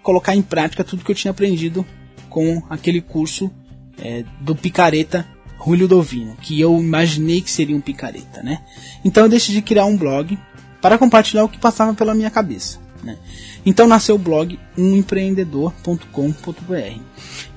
colocar 0.00 0.36
em 0.36 0.42
prática 0.42 0.84
tudo 0.84 1.04
que 1.04 1.10
eu 1.10 1.16
tinha 1.16 1.32
aprendido 1.32 1.84
com 2.30 2.62
aquele 2.70 3.00
curso 3.00 3.50
é, 3.98 4.24
do 4.40 4.54
Picareta 4.54 5.26
Julio 5.64 5.86
Dovino, 5.86 6.36
que 6.40 6.60
eu 6.60 6.76
imaginei 6.78 7.40
que 7.40 7.50
seria 7.50 7.76
um 7.76 7.80
picareta, 7.80 8.42
né? 8.42 8.60
Então 9.04 9.24
eu 9.24 9.28
decidi 9.28 9.62
criar 9.62 9.86
um 9.86 9.96
blog 9.96 10.36
para 10.80 10.98
compartilhar 10.98 11.44
o 11.44 11.48
que 11.48 11.58
passava 11.58 11.94
pela 11.94 12.14
minha 12.14 12.30
cabeça. 12.30 12.80
Né? 13.02 13.16
Então 13.64 13.86
nasceu 13.86 14.16
o 14.16 14.18
blog 14.18 14.58
umempreendedor.com.br 14.76 17.00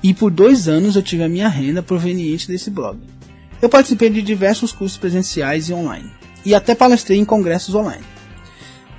e 0.02 0.14
por 0.14 0.30
dois 0.30 0.68
anos 0.68 0.96
eu 0.96 1.02
tive 1.02 1.22
a 1.22 1.28
minha 1.28 1.48
renda 1.48 1.82
proveniente 1.82 2.48
desse 2.48 2.70
blog. 2.70 2.98
Eu 3.60 3.68
participei 3.68 4.08
de 4.10 4.22
diversos 4.22 4.72
cursos 4.72 4.98
presenciais 4.98 5.68
e 5.68 5.72
online 5.72 6.10
e 6.44 6.54
até 6.54 6.74
palestrei 6.74 7.18
em 7.18 7.24
congressos 7.24 7.74
online. 7.74 8.04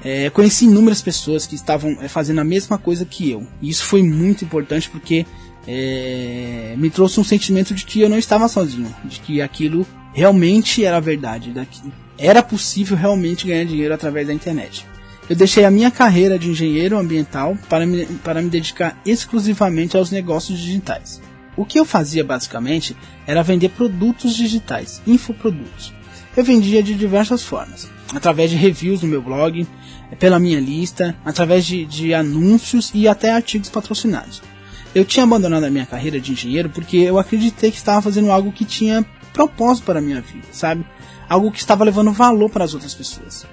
É, 0.03 0.29
conheci 0.29 0.65
inúmeras 0.65 1.01
pessoas 1.01 1.47
que 1.47 1.55
estavam 1.55 1.97
é, 2.01 2.07
fazendo 2.07 2.39
a 2.39 2.43
mesma 2.43 2.77
coisa 2.77 3.05
que 3.05 3.31
eu 3.31 3.47
e 3.61 3.69
isso 3.69 3.83
foi 3.83 4.03
muito 4.03 4.45
importante 4.45 4.89
porque 4.89 5.25
é, 5.67 6.75
me 6.77 6.89
trouxe 6.89 7.19
um 7.19 7.24
sentimento 7.24 7.74
de 7.74 7.86
que 7.86 8.01
eu 8.01 8.09
não 8.09 8.17
estava 8.17 8.47
sozinho, 8.47 8.93
de 9.03 9.19
que 9.19 9.41
aquilo 9.41 9.86
realmente 10.13 10.83
era 10.83 11.00
verdade, 11.00 11.53
que 11.69 11.91
era 12.17 12.41
possível 12.41 12.95
realmente 12.95 13.45
ganhar 13.45 13.65
dinheiro 13.65 13.93
através 13.93 14.27
da 14.27 14.33
internet. 14.33 14.86
Eu 15.29 15.36
deixei 15.36 15.65
a 15.65 15.71
minha 15.71 15.91
carreira 15.91 16.39
de 16.39 16.50
engenheiro 16.50 16.97
ambiental 16.97 17.57
para 17.67 17.86
me, 17.86 18.05
para 18.24 18.41
me 18.41 18.50
dedicar 18.50 18.97
exclusivamente 19.05 19.97
aos 19.97 20.09
negócios 20.09 20.57
digitais. 20.57 21.21
O 21.57 21.65
que 21.65 21.79
eu 21.79 21.83
fazia 21.83 22.24
basicamente 22.24 22.95
era 23.25 23.43
vender 23.43 23.69
produtos 23.69 24.36
digitais, 24.36 25.01
infoprodutos. 25.05 25.93
Eu 26.36 26.43
vendia 26.43 26.81
de 26.81 26.93
diversas 26.93 27.43
formas, 27.43 27.89
através 28.15 28.51
de 28.51 28.55
reviews 28.55 29.01
no 29.01 29.07
meu 29.07 29.21
blog, 29.21 29.67
pela 30.19 30.39
minha 30.39 30.59
lista, 30.59 31.15
através 31.25 31.65
de, 31.65 31.83
de 31.83 32.13
anúncios 32.13 32.91
e 32.93 33.07
até 33.07 33.31
artigos 33.31 33.69
patrocinados. 33.69 34.41
Eu 34.96 35.06
tinha 35.06 35.24
abandonado 35.24 35.63
a 35.63 35.70
minha 35.70 35.86
carreira 35.86 36.20
de 36.20 36.32
engenheiro 36.32 36.70
porque 36.70 36.98
eu 36.98 37.20
acreditei 37.20 37.72
que 37.72 37.77
estava 37.77 38.01
fazendo 38.01 38.32
algo 38.32 38.51
que 38.51 38.65
tinha 38.65 39.06
propósito 39.34 39.86
para 39.86 40.00
a 40.00 40.01
minha 40.01 40.22
vida, 40.22 40.48
sabe? 40.51 40.86
Algo 41.29 41.51
que 41.51 41.60
estava 41.60 41.84
levando 41.84 42.12
valor 42.12 42.50
para 42.50 42.63
as 42.63 42.74
outras 42.74 42.94
pessoas. 42.94 43.46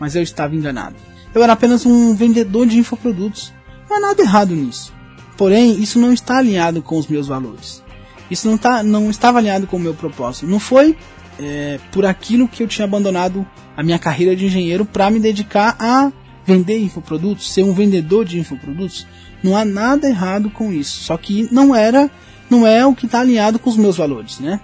Mas 0.00 0.16
eu 0.16 0.22
estava 0.22 0.54
enganado. 0.54 0.96
Eu 1.34 1.42
era 1.42 1.52
apenas 1.52 1.84
um 1.84 2.14
vendedor 2.14 2.66
de 2.66 2.78
infoprodutos. 2.78 3.52
Não 3.88 3.96
há 3.96 4.00
nada 4.00 4.22
errado 4.22 4.54
nisso. 4.54 4.92
Porém, 5.36 5.80
isso 5.82 5.98
não 5.98 6.12
está 6.12 6.38
alinhado 6.38 6.82
com 6.82 6.98
os 6.98 7.06
meus 7.06 7.26
valores. 7.26 7.82
Isso 8.30 8.48
não, 8.48 8.56
tá, 8.56 8.82
não 8.82 9.10
estava 9.10 9.38
alinhado 9.38 9.66
com 9.66 9.76
o 9.76 9.80
meu 9.80 9.94
propósito. 9.94 10.46
Não 10.46 10.58
foi 10.58 10.96
é, 11.38 11.78
por 11.90 12.06
aquilo 12.06 12.48
que 12.48 12.62
eu 12.62 12.68
tinha 12.68 12.84
abandonado 12.84 13.46
a 13.76 13.82
minha 13.82 13.98
carreira 13.98 14.34
de 14.36 14.46
engenheiro 14.46 14.84
para 14.84 15.10
me 15.10 15.18
dedicar 15.18 15.76
a 15.78 16.12
vender 16.44 16.78
infoprodutos, 16.78 17.52
ser 17.52 17.62
um 17.62 17.72
vendedor 17.72 18.24
de 18.24 18.38
infoprodutos. 18.38 19.06
Não 19.42 19.56
há 19.56 19.64
nada 19.64 20.08
errado 20.08 20.50
com 20.50 20.72
isso. 20.72 21.04
Só 21.04 21.16
que 21.16 21.48
não 21.52 21.74
era, 21.74 22.10
não 22.48 22.66
é 22.66 22.86
o 22.86 22.94
que 22.94 23.06
está 23.06 23.20
alinhado 23.20 23.58
com 23.58 23.70
os 23.70 23.76
meus 23.76 23.96
valores, 23.96 24.38
né? 24.38 24.60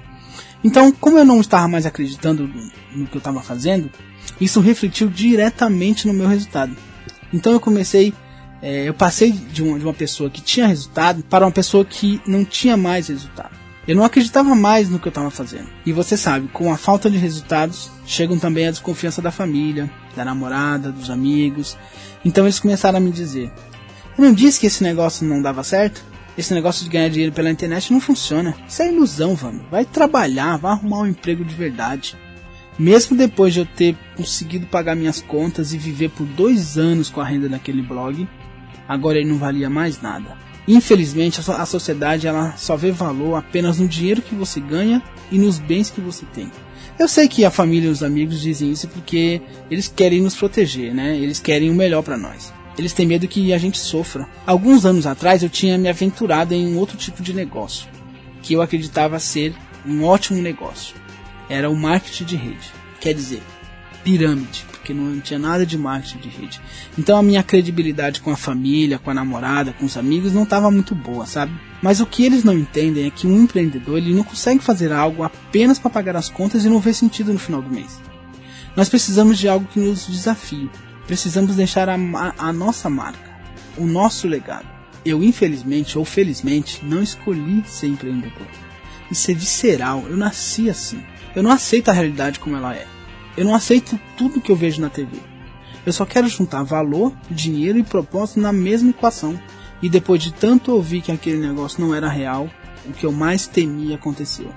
Então, 0.62 0.92
como 0.92 1.18
eu 1.18 1.24
não 1.24 1.40
estava 1.40 1.68
mais 1.68 1.86
acreditando 1.86 2.50
no 2.94 3.06
que 3.06 3.16
eu 3.16 3.18
estava 3.18 3.40
fazendo, 3.40 3.90
isso 4.40 4.60
refletiu 4.60 5.08
diretamente 5.08 6.06
no 6.06 6.12
meu 6.12 6.28
resultado. 6.28 6.76
Então 7.32 7.52
eu 7.52 7.60
comecei 7.60 8.12
É, 8.60 8.88
eu 8.88 8.92
passei 8.94 9.30
de 9.30 9.62
uma, 9.62 9.78
de 9.78 9.84
uma 9.84 9.94
pessoa 9.94 10.28
que 10.28 10.40
tinha 10.40 10.66
resultado 10.66 11.22
para 11.22 11.44
uma 11.46 11.52
pessoa 11.52 11.84
que 11.84 12.20
não 12.26 12.44
tinha 12.44 12.76
mais 12.76 13.06
resultado. 13.06 13.54
Eu 13.86 13.94
não 13.94 14.02
acreditava 14.02 14.52
mais 14.54 14.88
no 14.88 14.98
que 14.98 15.06
eu 15.06 15.10
estava 15.10 15.30
fazendo. 15.30 15.68
E 15.86 15.92
você 15.92 16.16
sabe, 16.16 16.48
com 16.48 16.72
a 16.72 16.76
falta 16.76 17.08
de 17.08 17.16
resultados, 17.16 17.88
chegam 18.04 18.36
também 18.36 18.66
a 18.66 18.72
desconfiança 18.72 19.22
da 19.22 19.30
família, 19.30 19.88
da 20.16 20.24
namorada, 20.24 20.90
dos 20.90 21.08
amigos. 21.08 21.76
Então 22.24 22.44
eles 22.46 22.58
começaram 22.58 22.98
a 22.98 23.00
me 23.00 23.12
dizer: 23.12 23.52
Eu 24.18 24.24
não 24.24 24.32
disse 24.32 24.58
que 24.58 24.66
esse 24.66 24.82
negócio 24.82 25.24
não 25.24 25.40
dava 25.40 25.62
certo? 25.62 26.04
Esse 26.36 26.52
negócio 26.52 26.82
de 26.82 26.90
ganhar 26.90 27.08
dinheiro 27.08 27.32
pela 27.32 27.50
internet 27.50 27.92
não 27.92 28.00
funciona. 28.00 28.52
Isso 28.68 28.82
é 28.82 28.92
ilusão, 28.92 29.36
vamos. 29.36 29.62
Vai 29.70 29.84
trabalhar, 29.84 30.56
vai 30.56 30.72
arrumar 30.72 31.02
um 31.02 31.06
emprego 31.06 31.44
de 31.44 31.54
verdade. 31.54 32.16
Mesmo 32.76 33.16
depois 33.16 33.54
de 33.54 33.60
eu 33.60 33.66
ter 33.66 33.96
conseguido 34.16 34.66
pagar 34.66 34.96
minhas 34.96 35.22
contas 35.22 35.72
e 35.72 35.78
viver 35.78 36.10
por 36.10 36.26
dois 36.26 36.76
anos 36.76 37.08
com 37.08 37.20
a 37.20 37.24
renda 37.24 37.48
daquele 37.48 37.80
blog, 37.80 38.28
agora 38.88 39.18
ele 39.18 39.28
não 39.28 39.38
valia 39.38 39.70
mais 39.70 40.02
nada. 40.02 40.36
Infelizmente, 40.66 41.40
a 41.40 41.64
sociedade 41.64 42.26
ela 42.26 42.56
só 42.56 42.76
vê 42.76 42.90
valor 42.90 43.36
apenas 43.36 43.78
no 43.78 43.86
dinheiro 43.86 44.20
que 44.20 44.34
você 44.34 44.58
ganha 44.58 45.00
e 45.30 45.38
nos 45.38 45.60
bens 45.60 45.90
que 45.90 46.00
você 46.00 46.26
tem. 46.26 46.50
Eu 46.98 47.06
sei 47.06 47.28
que 47.28 47.44
a 47.44 47.52
família 47.52 47.86
e 47.86 47.92
os 47.92 48.02
amigos 48.02 48.40
dizem 48.40 48.72
isso 48.72 48.88
porque 48.88 49.40
eles 49.70 49.86
querem 49.86 50.20
nos 50.20 50.34
proteger, 50.34 50.92
né? 50.92 51.16
Eles 51.16 51.38
querem 51.38 51.70
o 51.70 51.74
melhor 51.74 52.02
para 52.02 52.18
nós. 52.18 52.52
Eles 52.78 52.92
têm 52.92 53.06
medo 53.06 53.26
que 53.26 53.52
a 53.52 53.58
gente 53.58 53.78
sofra. 53.78 54.28
Alguns 54.46 54.84
anos 54.84 55.06
atrás 55.06 55.42
eu 55.42 55.48
tinha 55.48 55.76
me 55.76 55.88
aventurado 55.88 56.54
em 56.54 56.66
um 56.66 56.78
outro 56.78 56.96
tipo 56.96 57.22
de 57.22 57.34
negócio, 57.34 57.88
que 58.40 58.54
eu 58.54 58.62
acreditava 58.62 59.18
ser 59.18 59.54
um 59.84 60.04
ótimo 60.04 60.40
negócio. 60.40 60.94
Era 61.48 61.68
o 61.68 61.76
marketing 61.76 62.24
de 62.24 62.36
rede. 62.36 62.72
Quer 63.00 63.14
dizer, 63.14 63.42
pirâmide, 64.04 64.64
porque 64.70 64.94
não 64.94 65.20
tinha 65.20 65.38
nada 65.38 65.66
de 65.66 65.76
marketing 65.76 66.18
de 66.18 66.28
rede. 66.28 66.60
Então 66.96 67.18
a 67.18 67.22
minha 67.22 67.42
credibilidade 67.42 68.20
com 68.20 68.30
a 68.30 68.36
família, 68.36 68.98
com 68.98 69.10
a 69.10 69.14
namorada, 69.14 69.72
com 69.72 69.84
os 69.84 69.96
amigos 69.96 70.32
não 70.32 70.44
estava 70.44 70.70
muito 70.70 70.94
boa, 70.94 71.26
sabe? 71.26 71.52
Mas 71.82 72.00
o 72.00 72.06
que 72.06 72.24
eles 72.24 72.44
não 72.44 72.54
entendem 72.54 73.06
é 73.06 73.10
que 73.10 73.26
um 73.26 73.42
empreendedor 73.42 73.98
ele 73.98 74.14
não 74.14 74.24
consegue 74.24 74.62
fazer 74.62 74.92
algo 74.92 75.22
apenas 75.22 75.78
para 75.78 75.90
pagar 75.90 76.16
as 76.16 76.28
contas 76.28 76.64
e 76.64 76.68
não 76.68 76.80
ver 76.80 76.94
sentido 76.94 77.32
no 77.32 77.38
final 77.38 77.60
do 77.60 77.70
mês. 77.70 78.00
Nós 78.76 78.88
precisamos 78.88 79.38
de 79.38 79.48
algo 79.48 79.66
que 79.66 79.80
nos 79.80 80.06
desafie, 80.06 80.70
precisamos 81.08 81.56
deixar 81.56 81.88
a, 81.88 81.96
a 82.38 82.52
nossa 82.52 82.88
marca, 82.88 83.40
o 83.78 83.86
nosso 83.86 84.28
legado. 84.28 84.66
Eu, 85.04 85.24
infelizmente 85.24 85.98
ou 85.98 86.04
felizmente, 86.04 86.84
não 86.84 87.02
escolhi 87.02 87.64
ser 87.66 87.86
empreendedor. 87.88 88.46
Isso 89.10 89.30
é 89.30 89.34
visceral, 89.34 90.04
eu 90.06 90.16
nasci 90.18 90.68
assim. 90.68 91.02
Eu 91.34 91.42
não 91.42 91.50
aceito 91.50 91.88
a 91.88 91.92
realidade 91.92 92.38
como 92.38 92.56
ela 92.56 92.74
é. 92.74 92.86
Eu 93.38 93.44
não 93.44 93.54
aceito 93.54 93.98
tudo 94.18 94.40
que 94.40 94.52
eu 94.52 94.56
vejo 94.56 94.82
na 94.82 94.90
TV. 94.90 95.16
Eu 95.86 95.92
só 95.94 96.04
quero 96.04 96.28
juntar 96.28 96.62
valor, 96.62 97.14
dinheiro 97.30 97.78
e 97.78 97.82
propósito 97.82 98.40
na 98.40 98.52
mesma 98.52 98.90
equação. 98.90 99.40
E 99.80 99.88
depois 99.88 100.22
de 100.22 100.32
tanto 100.32 100.72
ouvir 100.72 101.00
que 101.00 101.12
aquele 101.12 101.38
negócio 101.38 101.80
não 101.80 101.94
era 101.94 102.08
real, 102.08 102.50
o 102.84 102.92
que 102.92 103.06
eu 103.06 103.12
mais 103.12 103.46
temia 103.46 103.94
aconteceu. 103.94 104.52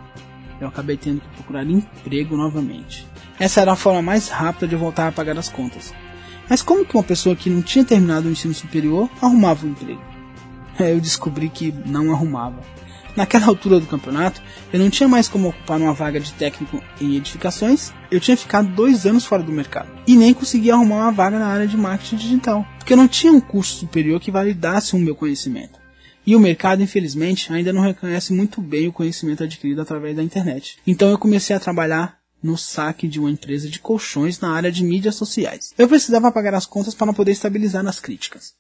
Eu 0.60 0.68
acabei 0.68 0.98
tendo 0.98 1.22
que 1.22 1.30
procurar 1.30 1.64
emprego 1.64 2.36
novamente. 2.36 3.08
Essa 3.40 3.62
era 3.62 3.72
a 3.72 3.78
forma 3.78 4.02
mais 4.02 4.28
rápida 4.28 4.68
de 4.68 4.76
voltar 4.76 5.08
a 5.08 5.12
pagar 5.12 5.38
as 5.38 5.48
contas. 5.48 5.94
Mas 6.52 6.62
como 6.62 6.84
que 6.84 6.98
uma 6.98 7.04
pessoa 7.04 7.34
que 7.34 7.50
não 7.50 7.62
tinha 7.62 7.86
terminado 7.86 8.28
o 8.28 8.32
ensino 8.34 8.54
superior 8.54 9.10
arrumava 9.22 9.66
um 9.66 9.70
emprego? 9.70 10.02
É, 10.78 10.92
eu 10.92 11.00
descobri 11.00 11.48
que 11.48 11.74
não 11.86 12.12
arrumava. 12.12 12.60
Naquela 13.16 13.46
altura 13.46 13.80
do 13.80 13.86
campeonato, 13.88 14.42
eu 14.74 14.78
não 14.78 14.90
tinha 14.90 15.08
mais 15.08 15.30
como 15.30 15.48
ocupar 15.48 15.80
uma 15.80 15.94
vaga 15.94 16.20
de 16.20 16.34
técnico 16.34 16.84
em 17.00 17.16
edificações, 17.16 17.94
eu 18.12 18.20
tinha 18.20 18.36
ficado 18.36 18.68
dois 18.68 19.06
anos 19.06 19.26
fora 19.26 19.42
do 19.42 19.50
mercado. 19.50 19.88
E 20.06 20.14
nem 20.18 20.34
conseguia 20.34 20.74
arrumar 20.74 21.04
uma 21.04 21.12
vaga 21.14 21.40
na 21.40 21.48
área 21.48 21.66
de 21.66 21.78
marketing 21.78 22.18
digital, 22.18 22.68
porque 22.78 22.92
eu 22.92 22.98
não 22.98 23.08
tinha 23.08 23.32
um 23.32 23.40
curso 23.40 23.78
superior 23.78 24.20
que 24.20 24.30
validasse 24.30 24.94
o 24.94 25.00
meu 25.00 25.16
conhecimento. 25.16 25.80
E 26.28 26.36
o 26.36 26.40
mercado, 26.40 26.84
infelizmente, 26.84 27.52
ainda 27.54 27.72
não 27.72 27.82
reconhece 27.82 28.34
muito 28.34 28.62
bem 28.62 28.90
o 28.90 28.94
conhecimento 28.94 29.42
adquirido 29.42 29.82
através 29.82 30.18
da 30.18 30.22
internet. 30.22 30.80
Então 30.86 31.10
eu 31.10 31.18
comecei 31.18 31.56
a 31.56 31.62
trabalhar 31.62 32.21
no 32.42 32.58
saque 32.58 33.08
de 33.08 33.20
uma 33.20 33.30
empresa 33.30 33.70
de 33.70 33.80
colchões 33.80 34.40
na 34.40 34.52
área 34.52 34.72
de 34.72 34.84
mídias 34.84 35.16
sociais. 35.16 35.74
Eu 35.78 35.88
precisava 35.88 36.32
pagar 36.32 36.54
as 36.54 36.66
contas 36.66 36.94
para 36.94 37.14
poder 37.14 37.32
estabilizar 37.32 37.84
nas 37.84 38.00
críticas. 38.00 38.54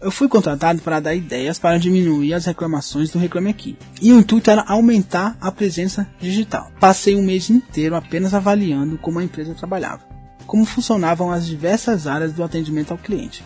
Eu 0.00 0.12
fui 0.12 0.28
contratado 0.28 0.80
para 0.80 1.00
dar 1.00 1.14
ideias 1.14 1.58
para 1.58 1.78
diminuir 1.78 2.32
as 2.32 2.44
reclamações 2.44 3.10
do 3.10 3.18
Reclame 3.18 3.50
Aqui. 3.50 3.76
E 4.00 4.12
o 4.12 4.18
intuito 4.20 4.50
era 4.50 4.62
aumentar 4.62 5.36
a 5.40 5.50
presença 5.50 6.08
digital. 6.20 6.70
Passei 6.78 7.16
um 7.16 7.22
mês 7.22 7.50
inteiro 7.50 7.96
apenas 7.96 8.32
avaliando 8.32 8.96
como 8.98 9.18
a 9.18 9.24
empresa 9.24 9.54
trabalhava, 9.54 10.04
como 10.46 10.64
funcionavam 10.64 11.32
as 11.32 11.46
diversas 11.46 12.06
áreas 12.06 12.32
do 12.32 12.44
atendimento 12.44 12.92
ao 12.92 12.98
cliente. 12.98 13.42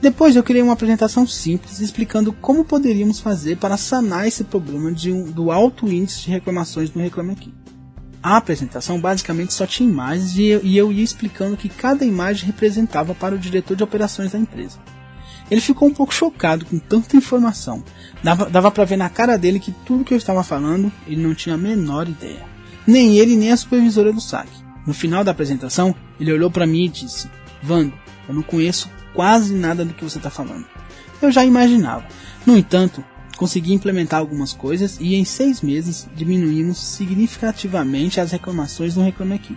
Depois 0.00 0.36
eu 0.36 0.42
criei 0.42 0.62
uma 0.62 0.72
apresentação 0.72 1.26
simples 1.26 1.80
explicando 1.80 2.32
como 2.32 2.64
poderíamos 2.64 3.20
fazer 3.20 3.56
para 3.56 3.76
sanar 3.76 4.26
esse 4.26 4.44
problema 4.44 4.90
um, 4.90 5.30
do 5.30 5.50
alto 5.50 5.86
índice 5.88 6.22
de 6.22 6.30
reclamações 6.30 6.92
no 6.92 7.02
Reclame 7.02 7.32
Aqui. 7.32 7.52
A 8.24 8.38
apresentação 8.38 8.98
basicamente 8.98 9.52
só 9.52 9.66
tinha 9.66 9.86
imagens 9.86 10.38
e 10.38 10.46
eu, 10.46 10.60
e 10.64 10.78
eu 10.78 10.90
ia 10.90 11.04
explicando 11.04 11.52
o 11.52 11.56
que 11.58 11.68
cada 11.68 12.06
imagem 12.06 12.46
representava 12.46 13.14
para 13.14 13.34
o 13.34 13.38
diretor 13.38 13.76
de 13.76 13.84
operações 13.84 14.32
da 14.32 14.38
empresa. 14.38 14.78
Ele 15.50 15.60
ficou 15.60 15.86
um 15.86 15.92
pouco 15.92 16.14
chocado 16.14 16.64
com 16.64 16.78
tanta 16.78 17.18
informação. 17.18 17.84
Dava, 18.22 18.48
dava 18.48 18.70
para 18.70 18.86
ver 18.86 18.96
na 18.96 19.10
cara 19.10 19.36
dele 19.36 19.60
que 19.60 19.72
tudo 19.84 20.04
que 20.04 20.14
eu 20.14 20.16
estava 20.16 20.42
falando 20.42 20.90
ele 21.06 21.22
não 21.22 21.34
tinha 21.34 21.54
a 21.54 21.58
menor 21.58 22.08
ideia. 22.08 22.46
Nem 22.86 23.18
ele 23.18 23.36
nem 23.36 23.52
a 23.52 23.58
supervisora 23.58 24.10
do 24.10 24.22
saque. 24.22 24.64
No 24.86 24.94
final 24.94 25.22
da 25.22 25.32
apresentação, 25.32 25.94
ele 26.18 26.32
olhou 26.32 26.50
para 26.50 26.66
mim 26.66 26.86
e 26.86 26.88
disse: 26.88 27.28
Vando, 27.62 27.92
eu 28.26 28.34
não 28.34 28.42
conheço 28.42 28.88
quase 29.12 29.52
nada 29.52 29.84
do 29.84 29.92
que 29.92 30.02
você 30.02 30.16
está 30.16 30.30
falando. 30.30 30.64
Eu 31.20 31.30
já 31.30 31.44
imaginava. 31.44 32.06
No 32.46 32.56
entanto, 32.56 33.04
consegui 33.36 33.72
implementar 33.72 34.20
algumas 34.20 34.52
coisas 34.52 34.98
e 35.00 35.14
em 35.14 35.24
seis 35.24 35.60
meses 35.60 36.08
diminuímos 36.14 36.78
significativamente 36.78 38.20
as 38.20 38.32
reclamações 38.32 38.96
no 38.96 39.04
Reclame 39.04 39.34
Aqui. 39.34 39.56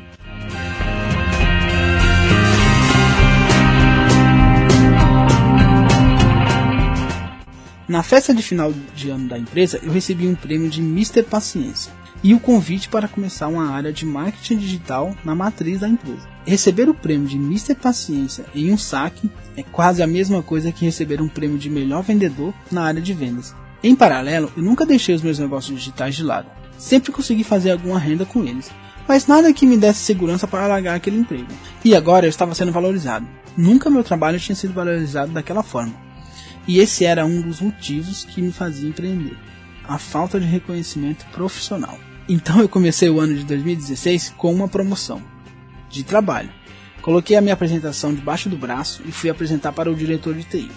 Na 7.88 8.04
festa 8.04 8.34
de 8.34 8.44
final 8.44 8.74
de 8.94 9.10
ano 9.10 9.30
da 9.30 9.38
empresa, 9.38 9.80
eu 9.82 9.92
recebi 9.92 10.28
um 10.28 10.36
prêmio 10.36 10.70
de 10.70 10.82
Mr. 10.82 11.24
Paciência 11.24 11.90
e 12.22 12.34
o 12.34 12.40
convite 12.40 12.90
para 12.90 13.08
começar 13.08 13.48
uma 13.48 13.70
área 13.70 13.94
de 13.94 14.06
marketing 14.06 14.58
digital 14.58 15.16
na 15.24 15.34
matriz 15.34 15.80
da 15.80 15.88
empresa. 15.88 16.28
Receber 16.46 16.90
o 16.90 16.94
prêmio 16.94 17.28
de 17.28 17.38
Mr. 17.38 17.76
Paciência 17.76 18.46
em 18.54 18.72
um 18.74 18.78
saque 18.78 19.32
é 19.56 19.64
quase 19.64 20.04
a 20.04 20.08
mesma 20.08 20.44
coisa 20.44 20.72
que 20.72 20.84
receber 20.84 21.22
um 21.22 21.30
prêmio 21.30 21.58
de 21.58 21.70
melhor 21.70 22.04
vendedor 22.04 22.54
na 22.70 22.84
área 22.84 23.02
de 23.02 23.14
vendas. 23.14 23.56
Em 23.88 23.96
paralelo, 23.96 24.52
eu 24.58 24.62
nunca 24.62 24.86
deixei 24.86 25.16
os 25.16 25.22
meus 25.22 25.40
negócios 25.40 25.80
digitais 25.80 26.14
de 26.14 26.22
lado. 26.22 26.52
Sempre 26.78 27.10
consegui 27.10 27.46
fazer 27.46 27.72
alguma 27.72 27.98
renda 27.98 28.26
com 28.26 28.44
eles, 28.44 28.70
mas 29.08 29.28
nada 29.28 29.54
que 29.54 29.66
me 29.66 29.78
desse 29.78 30.02
segurança 30.02 30.46
para 30.46 30.68
largar 30.68 30.96
aquele 30.96 31.20
emprego. 31.20 31.48
E 31.86 31.96
agora 31.96 32.26
eu 32.26 32.30
estava 32.30 32.54
sendo 32.54 32.74
valorizado. 32.74 33.26
Nunca 33.56 33.90
meu 33.90 34.04
trabalho 34.04 34.42
tinha 34.42 34.58
sido 34.58 34.74
valorizado 34.74 35.32
daquela 35.32 35.64
forma. 35.64 35.96
E 36.68 36.80
esse 36.80 37.06
era 37.06 37.26
um 37.26 37.40
dos 37.40 37.62
motivos 37.62 38.26
que 38.26 38.42
me 38.42 38.52
fazia 38.52 38.90
empreender: 38.90 39.38
a 39.88 39.98
falta 39.98 40.38
de 40.38 40.46
reconhecimento 40.46 41.26
profissional. 41.28 41.98
Então 42.28 42.60
eu 42.60 42.68
comecei 42.68 43.10
o 43.10 43.22
ano 43.22 43.36
de 43.36 43.46
2016 43.46 44.34
com 44.36 44.54
uma 44.54 44.68
promoção 44.68 45.22
de 45.90 46.04
trabalho. 46.04 46.50
Coloquei 47.02 47.38
a 47.38 47.42
minha 47.42 47.54
apresentação 47.54 48.14
debaixo 48.14 48.50
do 48.50 48.58
braço 48.58 49.02
e 49.06 49.14
fui 49.14 49.30
apresentar 49.30 49.72
para 49.72 49.90
o 49.90 49.96
diretor 49.96 50.34
de 50.34 50.44
TI. 50.44 50.70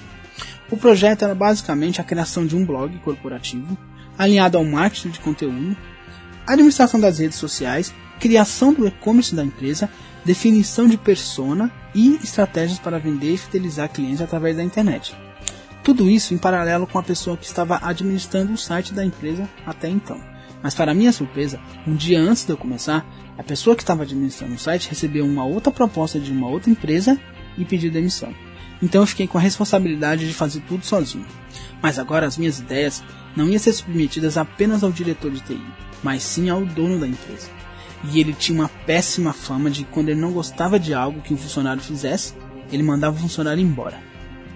O 0.71 0.77
projeto 0.77 1.25
era 1.25 1.35
basicamente 1.35 2.01
a 2.01 2.05
criação 2.05 2.47
de 2.47 2.55
um 2.55 2.65
blog 2.65 2.97
corporativo, 3.01 3.77
alinhado 4.17 4.57
ao 4.57 4.65
marketing 4.65 5.11
de 5.11 5.19
conteúdo, 5.19 5.77
administração 6.47 7.01
das 7.01 7.19
redes 7.19 7.39
sociais, 7.39 7.93
criação 8.21 8.73
do 8.73 8.87
e-commerce 8.87 9.35
da 9.35 9.45
empresa, 9.45 9.91
definição 10.25 10.87
de 10.87 10.97
persona 10.97 11.73
e 11.95 12.21
estratégias 12.23 12.79
para 12.79 12.99
vender 12.99 13.35
e 13.35 13.39
fidelizar 13.39 13.89
clientes 13.89 14.21
através 14.21 14.57
da 14.57 14.63
internet. 14.63 15.17
Tudo 15.83 16.09
isso 16.09 16.35
em 16.35 16.39
paralelo 16.39 16.87
com 16.87 16.99
a 16.99 17.03
pessoa 17.03 17.37
que 17.37 17.47
estava 17.47 17.81
administrando 17.83 18.53
o 18.53 18.59
site 18.59 18.95
da 18.95 19.05
empresa 19.05 19.49
até 19.67 19.89
então. 19.89 20.21
Mas 20.63 20.75
para 20.75 20.95
minha 20.95 21.13
surpresa, 21.13 21.59
um 21.87 21.97
dia 21.97 22.21
antes 22.21 22.45
de 22.45 22.53
eu 22.53 22.57
começar, 22.57 23.05
a 23.37 23.43
pessoa 23.43 23.75
que 23.75 23.83
estava 23.83 24.03
administrando 24.03 24.55
o 24.55 24.59
site 24.59 24.91
recebeu 24.91 25.25
uma 25.25 25.45
outra 25.45 25.73
proposta 25.73 26.21
de 26.21 26.31
uma 26.31 26.49
outra 26.49 26.71
empresa 26.71 27.19
e 27.57 27.65
pediu 27.65 27.91
demissão. 27.91 28.33
Então 28.83 29.03
eu 29.03 29.07
fiquei 29.07 29.27
com 29.27 29.39
a 29.39 29.41
responsabilidade 29.41 30.27
de 30.27 30.35
fazer 30.35 30.61
tudo 30.61 30.85
sozinho. 30.85 31.27
Mas 31.83 31.99
agora 31.99 32.27
as 32.27 32.37
minhas 32.37 32.59
ideias 32.59 33.03
não 33.37 33.49
iam 33.49 33.59
ser 33.59 33.73
submetidas 33.73 34.37
apenas 34.37 34.83
ao 34.83 34.91
diretor 34.93 35.31
de 35.31 35.41
TI, 35.41 35.61
mas 36.03 36.23
sim 36.23 36.49
ao 36.49 36.65
dono 36.65 36.99
da 36.99 37.07
empresa. 37.07 37.49
E 38.05 38.19
ele 38.19 38.33
tinha 38.33 38.59
uma 38.59 38.69
péssima 38.87 39.33
fama 39.33 39.71
de 39.71 39.85
que 39.85 39.91
quando 39.91 40.09
ele 40.09 40.21
não 40.21 40.33
gostava 40.33 40.79
de 40.79 40.95
algo 40.95 41.21
que 41.21 41.35
um 41.35 41.37
funcionário 41.37 41.83
fizesse, 41.83 42.35
ele 42.73 42.83
mandava 42.83 43.17
o 43.17 43.21
funcionário 43.21 43.63
embora. 43.63 43.99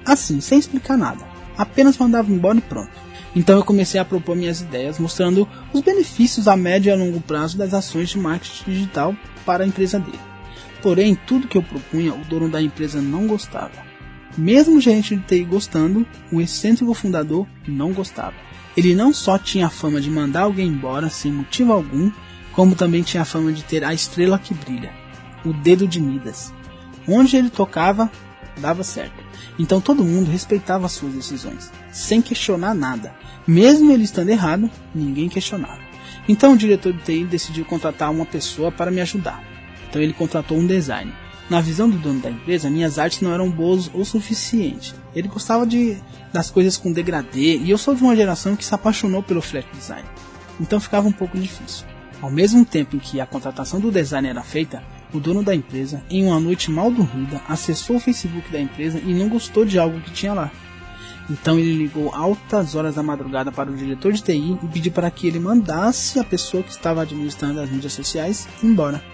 Assim, 0.05 0.41
sem 0.41 0.59
explicar 0.59 0.97
nada. 0.97 1.25
Apenas 1.57 1.99
mandava 1.99 2.33
embora 2.33 2.59
e 2.59 2.63
pronto. 2.63 2.91
Então 3.37 3.57
eu 3.57 3.65
comecei 3.65 4.01
a 4.01 4.05
propor 4.05 4.37
minhas 4.37 4.61
ideias, 4.61 4.99
mostrando 4.99 5.49
os 5.73 5.81
benefícios 5.81 6.47
a 6.47 6.57
médio 6.57 6.91
e 6.91 6.93
a 6.93 6.97
longo 6.97 7.21
prazo 7.21 7.59
das 7.59 7.75
ações 7.75 8.11
de 8.11 8.19
marketing 8.19 8.71
digital 8.71 9.15
para 9.45 9.65
a 9.65 9.67
empresa 9.67 9.99
dele. 9.99 10.21
Porém, 10.81 11.15
tudo 11.15 11.49
que 11.49 11.59
eu 11.59 11.63
propunha, 11.63 12.15
o 12.15 12.25
dono 12.25 12.49
da 12.49 12.63
empresa 12.63 13.01
não 13.01 13.27
gostava. 13.27 13.94
Mesmo 14.37 14.77
o 14.77 14.81
gerente 14.81 15.16
de 15.16 15.23
TI 15.23 15.44
gostando, 15.44 16.07
o 16.33 16.40
excêntrico 16.40 16.92
fundador 16.92 17.47
não 17.68 17.92
gostava. 17.92 18.35
Ele 18.77 18.94
não 18.94 19.12
só 19.12 19.38
tinha 19.38 19.66
a 19.66 19.70
fama 19.70 20.01
de 20.01 20.11
mandar 20.11 20.42
alguém 20.42 20.66
embora 20.66 21.09
sem 21.09 21.33
motivo 21.33 21.73
algum, 21.73 22.11
como 22.53 22.75
também 22.75 23.03
tinha 23.03 23.23
a 23.23 23.27
fama 23.27 23.53
de 23.53 23.62
ter 23.62 23.85
a 23.85 23.94
estrela 23.94 24.38
que 24.38 24.53
brilha, 24.53 24.92
o 25.44 25.53
dedo 25.53 25.87
de 25.87 26.01
Midas. 26.01 26.53
Onde 27.07 27.37
ele 27.37 27.51
tocava, 27.51 28.11
dava 28.59 28.83
certo. 28.83 29.23
Então 29.59 29.81
todo 29.81 30.05
mundo 30.05 30.31
respeitava 30.31 30.87
as 30.87 30.92
suas 30.92 31.12
decisões, 31.12 31.70
sem 31.92 32.20
questionar 32.20 32.75
nada. 32.75 33.14
Mesmo 33.47 33.92
ele 33.92 34.05
estando 34.05 34.31
errado, 34.31 34.68
ninguém 34.94 35.29
questionava. 35.29 35.81
Então 36.29 36.55
o 36.55 36.57
diretor 36.57 36.92
de 36.92 37.03
TI 37.03 37.25
decidiu 37.25 37.64
contratar 37.64 38.11
uma 38.11 38.27
pessoa 38.27 38.73
para 38.73 38.90
me 38.90 39.01
ajudar. 39.01 39.42
Então 39.88 40.03
ele 40.03 40.12
contratou 40.12 40.59
um 40.59 40.66
designer. 40.66 41.24
Na 41.51 41.61
visão 41.61 41.91
do 41.91 41.99
dono 41.99 42.21
da 42.21 42.31
empresa, 42.31 42.71
minhas 42.71 42.99
artes 42.99 43.21
não 43.21 43.33
eram 43.33 43.51
boas 43.51 43.91
o 43.93 44.05
suficiente. 44.05 44.95
Ele 45.15 45.29
gostava 45.29 45.67
de 45.67 45.99
das 46.33 46.51
coisas 46.51 46.77
com 46.77 46.91
degradê 46.91 47.59
e 47.59 47.71
eu 47.71 47.79
sou 47.79 47.95
de 47.95 48.03
uma 48.03 48.17
geração 48.17 48.57
que 48.57 48.65
se 48.65 48.75
apaixonou 48.75 49.23
pelo 49.23 49.43
flat 49.43 49.67
design. 49.73 50.09
Então 50.61 50.81
ficava 50.81 51.07
um 51.07 51.13
pouco 51.13 51.39
difícil. 51.39 51.87
Ao 52.21 52.31
mesmo 52.31 52.65
tempo 52.65 52.97
em 52.97 52.99
que 52.99 53.21
a 53.21 53.27
contratação 53.27 53.79
do 53.79 53.93
design 53.93 54.27
era 54.27 54.43
feita, 54.43 54.83
o 55.13 55.21
dono 55.21 55.43
da 55.43 55.55
empresa, 55.55 56.03
em 56.11 56.27
uma 56.27 56.41
noite 56.41 56.71
mal 56.71 56.91
dormida, 56.91 57.41
acessou 57.49 57.97
o 57.97 58.01
Facebook 58.01 58.51
da 58.51 58.61
empresa 58.61 58.99
e 58.99 59.13
não 59.13 59.29
gostou 59.29 59.65
de 59.65 59.79
algo 59.79 60.01
que 60.01 60.11
tinha 60.11 60.33
lá. 60.33 60.51
Então 61.31 61.59
ele 61.59 61.73
ligou 61.73 62.15
altas 62.15 62.75
horas 62.75 62.97
da 62.97 63.03
madrugada 63.03 63.53
para 63.53 63.71
o 63.71 63.77
diretor 63.77 64.13
de 64.13 64.23
TI 64.23 64.59
e 64.63 64.67
pediu 64.69 64.93
para 64.93 65.11
que 65.11 65.27
ele 65.27 65.39
mandasse 65.39 66.19
a 66.19 66.25
pessoa 66.25 66.63
que 66.63 66.71
estava 66.71 67.03
administrando 67.03 67.61
as 67.61 67.71
mídias 67.71 67.93
sociais 67.93 68.49
embora. 68.63 69.13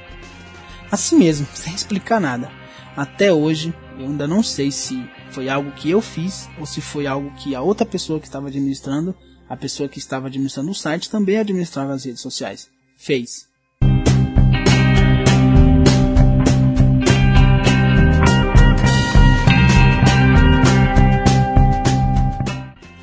Assim 0.90 1.18
mesmo, 1.18 1.46
sem 1.54 1.74
explicar 1.74 2.20
nada. 2.20 2.50
Até 2.96 3.32
hoje, 3.32 3.74
eu 3.98 4.06
ainda 4.06 4.26
não 4.26 4.42
sei 4.42 4.70
se 4.70 5.08
foi 5.30 5.48
algo 5.48 5.72
que 5.72 5.90
eu 5.90 6.00
fiz 6.00 6.48
ou 6.58 6.66
se 6.66 6.80
foi 6.80 7.06
algo 7.06 7.30
que 7.36 7.54
a 7.54 7.62
outra 7.62 7.86
pessoa 7.86 8.18
que 8.18 8.26
estava 8.26 8.48
administrando, 8.48 9.14
a 9.48 9.56
pessoa 9.56 9.88
que 9.88 9.98
estava 9.98 10.26
administrando 10.26 10.70
o 10.70 10.74
site, 10.74 11.10
também 11.10 11.38
administrava 11.38 11.92
as 11.92 12.04
redes 12.04 12.20
sociais. 12.20 12.68
Fez. 12.96 13.49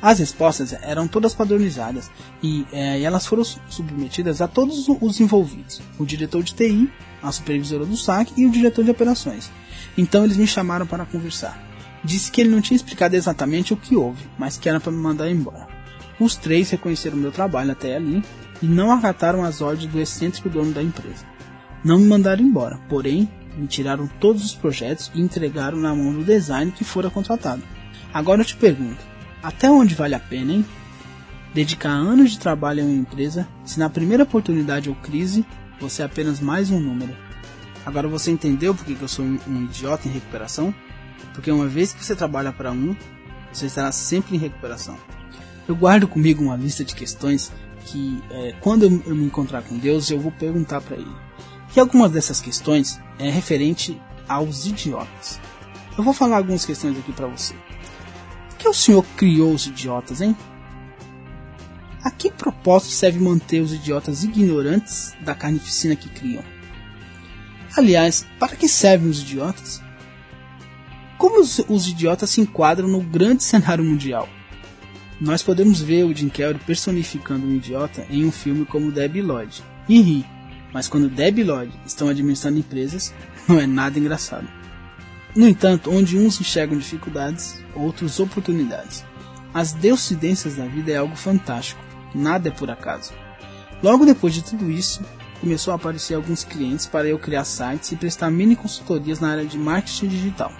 As 0.08 0.20
respostas 0.20 0.72
eram 0.72 1.06
todas 1.06 1.34
padronizadas 1.34 2.10
e, 2.42 2.66
é, 2.72 2.98
elas 3.02 3.26
foram 3.26 3.44
submetidas 3.44 4.40
a 4.40 4.48
todos 4.48 4.88
os 4.88 5.20
envolvidos: 5.20 5.82
o 5.98 6.06
diretor 6.06 6.42
de 6.42 6.54
TI, 6.54 6.90
a 7.22 7.30
supervisora 7.30 7.84
do 7.84 7.94
saque 7.94 8.32
e 8.34 8.46
o 8.46 8.50
diretor 8.50 8.82
de 8.82 8.90
operações. 8.90 9.50
Então 9.98 10.24
eles 10.24 10.38
me 10.38 10.46
chamaram 10.46 10.86
para 10.86 11.04
conversar. 11.04 11.62
Disse 12.02 12.32
que 12.32 12.40
ele 12.40 12.48
não 12.48 12.62
tinha 12.62 12.76
explicado 12.76 13.16
exatamente 13.16 13.74
o 13.74 13.76
que 13.76 13.96
houve, 13.96 14.24
mas 14.38 14.56
que 14.56 14.66
era 14.66 14.80
para 14.80 14.90
me 14.90 14.96
mandar 14.96 15.30
embora. 15.30 15.68
Os 16.18 16.36
três 16.36 16.70
reconheceram 16.70 17.18
meu 17.18 17.30
trabalho 17.30 17.72
até 17.72 17.94
ali 17.94 18.24
e 18.62 18.66
não 18.66 18.90
acataram 18.90 19.44
as 19.44 19.60
ordens 19.60 19.92
do 19.92 20.00
excêntrico 20.00 20.48
dono 20.48 20.72
da 20.72 20.82
empresa. 20.82 21.26
Não 21.84 21.98
me 21.98 22.06
mandaram 22.06 22.42
embora, 22.42 22.80
porém 22.88 23.28
me 23.58 23.66
tiraram 23.66 24.08
todos 24.18 24.42
os 24.42 24.54
projetos 24.54 25.10
e 25.14 25.20
entregaram 25.20 25.76
na 25.76 25.94
mão 25.94 26.14
do 26.14 26.24
design 26.24 26.72
que 26.72 26.82
fora 26.82 27.10
contratado. 27.10 27.62
Agora 28.10 28.40
eu 28.40 28.46
te 28.46 28.56
pergunto, 28.56 29.06
até 29.42 29.70
onde 29.70 29.94
vale 29.94 30.14
a 30.14 30.20
pena, 30.20 30.52
hein? 30.52 30.66
Dedicar 31.54 31.90
anos 31.90 32.32
de 32.32 32.38
trabalho 32.38 32.82
a 32.82 32.86
uma 32.86 32.94
empresa, 32.94 33.48
se 33.64 33.78
na 33.78 33.88
primeira 33.88 34.24
oportunidade 34.24 34.88
ou 34.88 34.94
crise, 34.96 35.44
você 35.80 36.02
é 36.02 36.04
apenas 36.04 36.40
mais 36.40 36.70
um 36.70 36.80
número. 36.80 37.16
Agora 37.86 38.08
você 38.08 38.30
entendeu 38.30 38.74
por 38.74 38.84
que 38.84 39.00
eu 39.00 39.08
sou 39.08 39.24
um, 39.24 39.64
idiota 39.64 40.08
em 40.08 40.12
recuperação? 40.12 40.74
Porque 41.32 41.50
uma 41.50 41.66
vez 41.66 41.92
que 41.92 42.04
você 42.04 42.14
trabalha 42.14 42.52
para 42.52 42.70
um, 42.70 42.94
você 43.52 43.66
estará 43.66 43.90
sempre 43.92 44.36
em 44.36 44.38
recuperação. 44.38 44.96
Eu 45.66 45.74
guardo 45.74 46.06
comigo 46.06 46.42
uma 46.42 46.56
lista 46.56 46.84
de 46.84 46.94
questões 46.94 47.52
que, 47.86 48.22
é, 48.30 48.54
quando 48.60 48.82
eu, 48.82 48.90
me 48.90 49.24
encontrar 49.24 49.62
com 49.62 49.78
Deus, 49.78 50.10
eu 50.10 50.20
vou 50.20 50.32
perguntar 50.32 50.80
para 50.80 50.96
Ele. 50.96 51.16
E 51.74 51.80
algumas 51.80 52.10
dessas 52.10 52.40
questões 52.40 53.00
é 53.18 53.30
referente 53.30 53.98
aos 54.28 54.66
idiotas. 54.66 55.40
Eu 55.96 56.04
vou 56.04 56.12
falar 56.12 56.36
algumas 56.38 56.64
questões 56.64 56.98
aqui 56.98 57.12
para 57.12 57.26
você 57.26 57.54
que 58.58 58.68
o 58.68 58.74
senhor 58.74 59.04
criou 59.16 59.54
os 59.54 59.66
idiotas, 59.66 60.20
hein? 60.20 60.36
A 62.02 62.10
que 62.10 62.30
propósito 62.30 62.92
serve 62.92 63.18
manter 63.18 63.60
os 63.60 63.72
idiotas 63.72 64.24
ignorantes 64.24 65.14
da 65.20 65.34
carnificina 65.34 65.96
que 65.96 66.08
criam? 66.08 66.42
Aliás, 67.76 68.26
para 68.38 68.56
que 68.56 68.68
servem 68.68 69.08
os 69.08 69.20
idiotas? 69.20 69.82
Como 71.16 71.40
os, 71.40 71.58
os 71.68 71.88
idiotas 71.88 72.30
se 72.30 72.40
enquadram 72.40 72.88
no 72.88 73.00
grande 73.00 73.42
cenário 73.42 73.84
mundial? 73.84 74.28
Nós 75.20 75.42
podemos 75.42 75.80
ver 75.80 76.04
o 76.04 76.14
Jim 76.14 76.28
Carrey 76.28 76.60
personificando 76.64 77.46
um 77.46 77.56
idiota 77.56 78.06
em 78.08 78.24
um 78.24 78.30
filme 78.30 78.64
como 78.64 78.92
Debbie 78.92 79.20
Lloyd 79.20 79.62
e 79.88 80.00
rir, 80.00 80.26
mas 80.72 80.86
quando 80.86 81.08
Debbie 81.08 81.42
Lloyd 81.42 81.72
estão 81.84 82.08
administrando 82.08 82.58
empresas, 82.58 83.12
não 83.48 83.58
é 83.58 83.66
nada 83.66 83.98
engraçado. 83.98 84.57
No 85.36 85.46
entanto, 85.46 85.90
onde 85.90 86.18
uns 86.18 86.40
enxergam 86.40 86.78
dificuldades, 86.78 87.62
outros 87.74 88.18
oportunidades. 88.18 89.04
As 89.52 89.72
deuscidências 89.72 90.56
da 90.56 90.66
vida 90.66 90.92
é 90.92 90.96
algo 90.96 91.16
fantástico, 91.16 91.80
nada 92.14 92.48
é 92.48 92.52
por 92.52 92.70
acaso. 92.70 93.12
Logo 93.82 94.06
depois 94.06 94.34
de 94.34 94.42
tudo 94.42 94.70
isso, 94.70 95.02
começou 95.40 95.72
a 95.72 95.76
aparecer 95.76 96.14
alguns 96.14 96.44
clientes 96.44 96.86
para 96.86 97.06
eu 97.06 97.18
criar 97.18 97.44
sites 97.44 97.92
e 97.92 97.96
prestar 97.96 98.30
mini 98.30 98.56
consultorias 98.56 99.20
na 99.20 99.30
área 99.30 99.44
de 99.44 99.58
marketing 99.58 100.08
digital. 100.08 100.52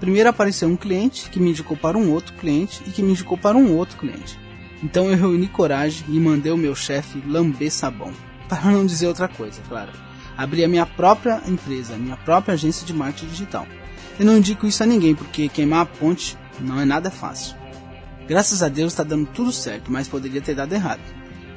Primeiro 0.00 0.28
apareceu 0.28 0.68
um 0.68 0.76
cliente 0.76 1.28
que 1.28 1.38
me 1.38 1.50
indicou 1.50 1.76
para 1.76 1.98
um 1.98 2.10
outro 2.10 2.32
cliente 2.34 2.82
e 2.86 2.90
que 2.90 3.02
me 3.02 3.12
indicou 3.12 3.36
para 3.36 3.56
um 3.56 3.76
outro 3.76 3.96
cliente. 3.98 4.38
Então 4.82 5.10
eu 5.10 5.16
reuni 5.16 5.46
coragem 5.46 6.04
e 6.08 6.18
mandei 6.18 6.50
o 6.50 6.56
meu 6.56 6.74
chefe 6.74 7.22
lamber 7.26 7.70
sabão. 7.70 8.12
Para 8.48 8.70
não 8.70 8.84
dizer 8.84 9.06
outra 9.06 9.28
coisa, 9.28 9.62
claro 9.68 9.92
abrir 10.36 10.64
a 10.64 10.68
minha 10.68 10.86
própria 10.86 11.42
empresa, 11.46 11.96
minha 11.96 12.16
própria 12.16 12.54
agência 12.54 12.86
de 12.86 12.92
marketing 12.92 13.28
digital. 13.28 13.66
Eu 14.18 14.26
não 14.26 14.36
indico 14.36 14.66
isso 14.66 14.82
a 14.82 14.86
ninguém, 14.86 15.14
porque 15.14 15.48
queimar 15.48 15.80
a 15.80 15.86
ponte 15.86 16.36
não 16.60 16.80
é 16.80 16.84
nada 16.84 17.10
fácil. 17.10 17.56
Graças 18.26 18.62
a 18.62 18.68
Deus 18.68 18.92
está 18.92 19.02
dando 19.02 19.26
tudo 19.26 19.52
certo, 19.52 19.90
mas 19.90 20.08
poderia 20.08 20.40
ter 20.40 20.54
dado 20.54 20.72
errado. 20.72 21.00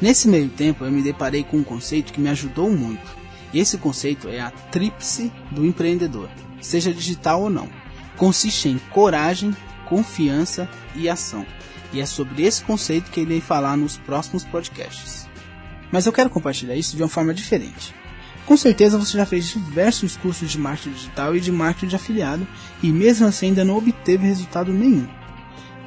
Nesse 0.01 0.27
meio 0.27 0.49
tempo 0.49 0.83
eu 0.83 0.91
me 0.91 1.01
deparei 1.01 1.43
com 1.43 1.57
um 1.57 1.63
conceito 1.63 2.11
que 2.11 2.19
me 2.19 2.29
ajudou 2.29 2.69
muito. 2.69 3.15
Esse 3.53 3.77
conceito 3.77 4.27
é 4.27 4.41
a 4.41 4.51
tríplice 4.51 5.31
do 5.51 5.65
empreendedor, 5.65 6.29
seja 6.59 6.93
digital 6.93 7.43
ou 7.43 7.49
não. 7.49 7.69
Consiste 8.17 8.67
em 8.67 8.77
coragem, 8.91 9.55
confiança 9.85 10.69
e 10.95 11.07
ação. 11.07 11.45
E 11.93 12.01
é 12.01 12.05
sobre 12.05 12.43
esse 12.43 12.63
conceito 12.63 13.11
que 13.11 13.21
irei 13.21 13.39
falar 13.39 13.77
nos 13.77 13.95
próximos 13.97 14.43
podcasts. 14.43 15.29
Mas 15.91 16.05
eu 16.05 16.11
quero 16.11 16.29
compartilhar 16.29 16.75
isso 16.75 16.97
de 16.97 17.03
uma 17.03 17.07
forma 17.07 17.33
diferente. 17.33 17.93
Com 18.45 18.55
certeza 18.55 18.97
você 18.97 19.17
já 19.17 19.25
fez 19.25 19.45
diversos 19.45 20.15
cursos 20.15 20.51
de 20.51 20.59
marketing 20.59 20.91
digital 20.91 21.35
e 21.35 21.39
de 21.39 21.51
marketing 21.51 21.87
de 21.87 21.95
afiliado 21.95 22.47
e 22.81 22.91
mesmo 22.91 23.25
assim 23.25 23.47
ainda 23.47 23.65
não 23.65 23.77
obteve 23.77 24.27
resultado 24.27 24.71
nenhum. 24.71 25.07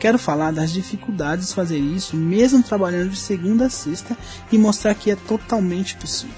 Quero 0.01 0.19
falar 0.19 0.53
das 0.53 0.73
dificuldades 0.73 1.49
de 1.49 1.55
fazer 1.55 1.79
isso 1.79 2.17
mesmo 2.17 2.63
trabalhando 2.63 3.11
de 3.11 3.17
segunda 3.17 3.67
a 3.67 3.71
sexta 3.71 4.17
e 4.51 4.59
mostrar 4.59 4.95
que 4.95 5.11
é 5.11 5.17
totalmente 5.17 5.97
possível. 5.97 6.37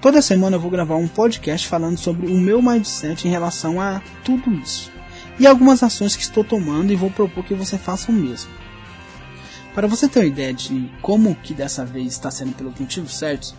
Toda 0.00 0.20
semana 0.20 0.56
eu 0.56 0.60
vou 0.60 0.70
gravar 0.70 0.96
um 0.96 1.08
podcast 1.08 1.66
falando 1.66 1.98
sobre 1.98 2.26
o 2.26 2.38
meu 2.38 2.60
mindset 2.60 3.26
em 3.26 3.30
relação 3.30 3.80
a 3.80 4.02
tudo 4.24 4.52
isso 4.52 4.92
e 5.38 5.46
algumas 5.46 5.82
ações 5.82 6.14
que 6.14 6.22
estou 6.22 6.44
tomando 6.44 6.92
e 6.92 6.96
vou 6.96 7.10
propor 7.10 7.44
que 7.44 7.54
você 7.54 7.78
faça 7.78 8.10
o 8.10 8.14
mesmo. 8.14 8.50
Para 9.74 9.88
você 9.88 10.08
ter 10.08 10.20
uma 10.20 10.26
ideia 10.26 10.54
de 10.54 10.90
como 11.02 11.34
que 11.34 11.52
dessa 11.52 11.84
vez 11.84 12.12
está 12.12 12.30
sendo 12.30 12.52
pelos 12.52 12.78
motivos 12.78 13.16
certos, 13.16 13.54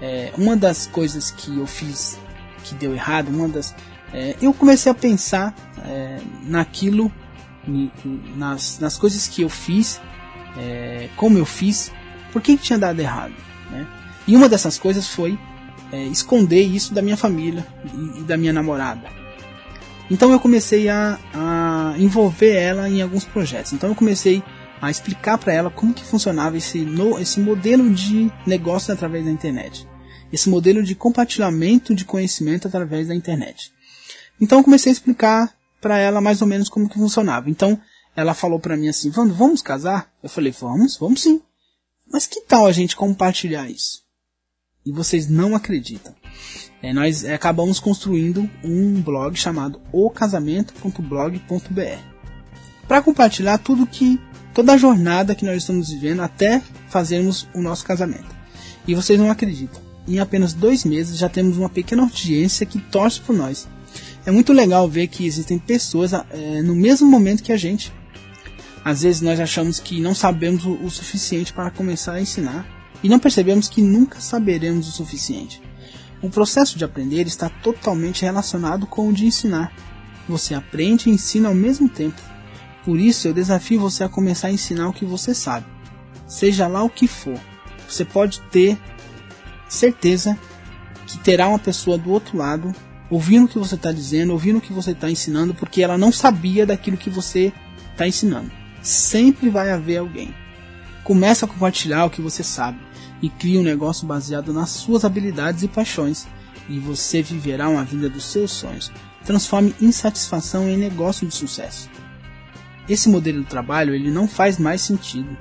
é, 0.00 0.32
uma 0.36 0.56
das 0.56 0.86
coisas 0.86 1.30
que 1.30 1.56
eu 1.56 1.66
fiz 1.66 2.18
que 2.64 2.74
deu 2.74 2.94
errado, 2.94 3.28
uma 3.28 3.48
das 3.48 3.74
é, 4.12 4.36
eu 4.40 4.52
comecei 4.54 4.90
a 4.90 4.94
pensar 4.94 5.54
é, 5.84 6.18
naquilo, 6.42 7.12
nas, 8.36 8.78
nas 8.78 8.96
coisas 8.96 9.26
que 9.26 9.42
eu 9.42 9.48
fiz, 9.48 10.00
é, 10.56 11.08
como 11.16 11.36
eu 11.38 11.44
fiz, 11.44 11.92
por 12.32 12.40
que, 12.40 12.56
tinha 12.56 12.78
dado 12.78 13.00
errado. 13.00 13.34
Né? 13.70 13.86
E 14.26 14.36
uma 14.36 14.48
dessas 14.48 14.78
coisas 14.78 15.08
foi 15.08 15.38
é, 15.92 16.04
esconder 16.04 16.62
isso 16.62 16.94
da 16.94 17.02
minha 17.02 17.16
família 17.16 17.66
e, 17.92 18.20
e, 18.20 18.22
da 18.22 18.36
minha 18.36 18.52
namorada. 18.52 19.08
Então 20.10 20.30
eu 20.30 20.38
comecei 20.38 20.88
a, 20.88 21.18
a 21.34 21.94
envolver 21.98 22.54
ela 22.54 22.88
em 22.88 23.02
alguns 23.02 23.24
projetos. 23.24 23.72
Então 23.72 23.88
eu 23.88 23.94
comecei 23.94 24.42
a 24.80 24.90
explicar 24.90 25.38
para 25.38 25.52
ela 25.52 25.70
como 25.70 25.94
que 25.94 26.04
funcionava 26.04 26.56
esse, 26.56 26.80
no, 26.80 27.18
esse 27.18 27.40
modelo 27.40 27.92
de 27.92 28.30
negócio 28.46 28.92
através 28.92 29.24
da 29.24 29.30
internet. 29.30 29.86
Esse 30.32 30.48
modelo 30.48 30.82
de 30.82 30.94
compartilhamento 30.94 31.94
de 31.94 32.04
conhecimento 32.04 32.68
através 32.68 33.08
da 33.08 33.14
internet. 33.14 33.72
Então 34.40 34.62
comecei 34.62 34.90
a 34.90 34.92
explicar 34.92 35.54
para 35.80 35.98
ela 35.98 36.20
mais 36.20 36.42
ou 36.42 36.48
menos 36.48 36.68
como 36.68 36.88
que 36.88 36.98
funcionava. 36.98 37.48
Então 37.48 37.80
ela 38.14 38.34
falou 38.34 38.58
para 38.58 38.76
mim 38.76 38.88
assim, 38.88 39.10
vamos, 39.10 39.36
vamos 39.36 39.62
casar? 39.62 40.10
Eu 40.22 40.28
falei, 40.28 40.52
vamos, 40.52 40.96
vamos 40.96 41.22
sim. 41.22 41.40
Mas 42.10 42.26
que 42.26 42.40
tal 42.42 42.66
a 42.66 42.72
gente 42.72 42.96
compartilhar 42.96 43.70
isso? 43.70 44.04
E 44.84 44.92
vocês 44.92 45.28
não 45.28 45.56
acreditam. 45.56 46.14
é, 46.82 46.92
nós 46.92 47.24
é, 47.24 47.34
acabamos 47.34 47.80
construindo 47.80 48.48
um 48.62 49.00
blog 49.02 49.36
chamado 49.36 49.80
ocasamento.blog.br 49.92 52.16
para 52.86 53.02
compartilhar 53.02 53.58
tudo 53.58 53.86
que 53.86 54.20
toda 54.56 54.72
a 54.72 54.78
jornada 54.78 55.34
que 55.34 55.44
nós 55.44 55.58
estamos 55.58 55.90
vivendo 55.90 56.22
até 56.22 56.62
fazermos 56.88 57.46
o 57.52 57.60
nosso 57.60 57.84
casamento. 57.84 58.34
E 58.88 58.94
vocês 58.94 59.20
não 59.20 59.30
acreditam, 59.30 59.82
em 60.08 60.18
apenas 60.18 60.54
dois 60.54 60.82
meses 60.82 61.18
já 61.18 61.28
temos 61.28 61.58
uma 61.58 61.68
pequena 61.68 62.02
audiência 62.02 62.64
que 62.64 62.78
torce 62.78 63.20
por 63.20 63.36
nós. 63.36 63.68
É 64.24 64.30
muito 64.30 64.54
legal 64.54 64.88
ver 64.88 65.08
que 65.08 65.26
existem 65.26 65.58
pessoas 65.58 66.14
é, 66.14 66.62
no 66.62 66.74
mesmo 66.74 67.06
momento 67.06 67.42
que 67.42 67.52
a 67.52 67.56
gente. 67.58 67.92
Às 68.82 69.02
vezes 69.02 69.20
nós 69.20 69.38
achamos 69.38 69.78
que 69.78 70.00
não 70.00 70.14
sabemos 70.14 70.64
o, 70.64 70.72
o 70.72 70.90
suficiente 70.90 71.52
para 71.52 71.70
começar 71.70 72.14
a 72.14 72.22
ensinar 72.22 72.66
e 73.02 73.10
não 73.10 73.18
percebemos 73.18 73.68
que 73.68 73.82
nunca 73.82 74.20
saberemos 74.20 74.88
o 74.88 74.92
suficiente. 74.92 75.60
O 76.22 76.30
processo 76.30 76.78
de 76.78 76.84
aprender 76.84 77.26
está 77.26 77.50
totalmente 77.50 78.22
relacionado 78.22 78.86
com 78.86 79.06
o 79.06 79.12
de 79.12 79.26
ensinar. 79.26 79.70
Você 80.26 80.54
aprende 80.54 81.10
e 81.10 81.12
ensina 81.12 81.48
ao 81.48 81.54
mesmo 81.54 81.90
tempo. 81.90 82.35
Por 82.86 83.00
isso 83.00 83.26
eu 83.26 83.34
desafio 83.34 83.80
você 83.80 84.04
a 84.04 84.08
começar 84.08 84.46
a 84.46 84.52
ensinar 84.52 84.88
o 84.88 84.92
que 84.92 85.04
você 85.04 85.34
sabe. 85.34 85.66
Seja 86.24 86.68
lá 86.68 86.84
o 86.84 86.88
que 86.88 87.08
for. 87.08 87.36
Você 87.88 88.04
pode 88.04 88.40
ter 88.42 88.78
certeza 89.68 90.38
que 91.04 91.18
terá 91.18 91.48
uma 91.48 91.58
pessoa 91.58 91.98
do 91.98 92.12
outro 92.12 92.38
lado 92.38 92.72
ouvindo 93.10 93.46
o 93.46 93.48
que 93.48 93.58
você 93.58 93.74
está 93.74 93.90
dizendo, 93.90 94.32
ouvindo 94.32 94.58
o 94.58 94.60
que 94.60 94.72
você 94.72 94.92
está 94.92 95.10
ensinando, 95.10 95.52
porque 95.52 95.82
ela 95.82 95.98
não 95.98 96.12
sabia 96.12 96.64
daquilo 96.64 96.96
que 96.96 97.10
você 97.10 97.52
está 97.90 98.06
ensinando. 98.06 98.52
Sempre 98.80 99.50
vai 99.50 99.72
haver 99.72 99.96
alguém. 99.96 100.32
Comece 101.02 101.44
a 101.44 101.48
compartilhar 101.48 102.04
o 102.04 102.10
que 102.10 102.22
você 102.22 102.44
sabe 102.44 102.78
e 103.20 103.28
crie 103.28 103.58
um 103.58 103.64
negócio 103.64 104.06
baseado 104.06 104.52
nas 104.52 104.70
suas 104.70 105.04
habilidades 105.04 105.64
e 105.64 105.68
paixões, 105.68 106.28
e 106.68 106.78
você 106.78 107.20
viverá 107.20 107.68
uma 107.68 107.82
vida 107.82 108.08
dos 108.08 108.26
seus 108.26 108.52
sonhos. 108.52 108.92
Transforme 109.24 109.74
insatisfação 109.80 110.68
em 110.68 110.76
negócio 110.76 111.26
de 111.26 111.34
sucesso. 111.34 111.90
Esse 112.88 113.08
modelo 113.08 113.40
de 113.42 113.46
trabalho 113.46 113.94
ele 113.94 114.10
não 114.10 114.28
faz 114.28 114.58
mais 114.58 114.80
sentido. 114.80 115.36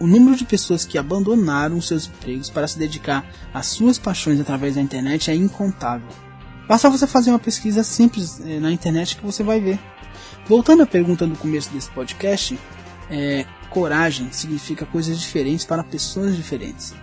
O 0.00 0.06
número 0.06 0.36
de 0.36 0.44
pessoas 0.44 0.84
que 0.84 0.98
abandonaram 0.98 1.80
seus 1.80 2.06
empregos 2.06 2.50
para 2.50 2.66
se 2.66 2.78
dedicar 2.78 3.24
às 3.54 3.66
suas 3.66 3.98
paixões 3.98 4.40
através 4.40 4.74
da 4.74 4.80
internet 4.80 5.30
é 5.30 5.34
incontável. 5.34 6.08
Basta 6.66 6.90
você 6.90 7.06
fazer 7.06 7.30
uma 7.30 7.38
pesquisa 7.38 7.84
simples 7.84 8.40
eh, 8.40 8.58
na 8.58 8.72
internet 8.72 9.16
que 9.16 9.24
você 9.24 9.42
vai 9.42 9.60
ver. 9.60 9.78
Voltando 10.46 10.82
à 10.82 10.86
pergunta 10.86 11.26
do 11.26 11.36
começo 11.36 11.70
desse 11.70 11.90
podcast, 11.90 12.58
é, 13.08 13.44
coragem 13.70 14.32
significa 14.32 14.84
coisas 14.84 15.20
diferentes 15.20 15.64
para 15.64 15.84
pessoas 15.84 16.36
diferentes. 16.36 16.94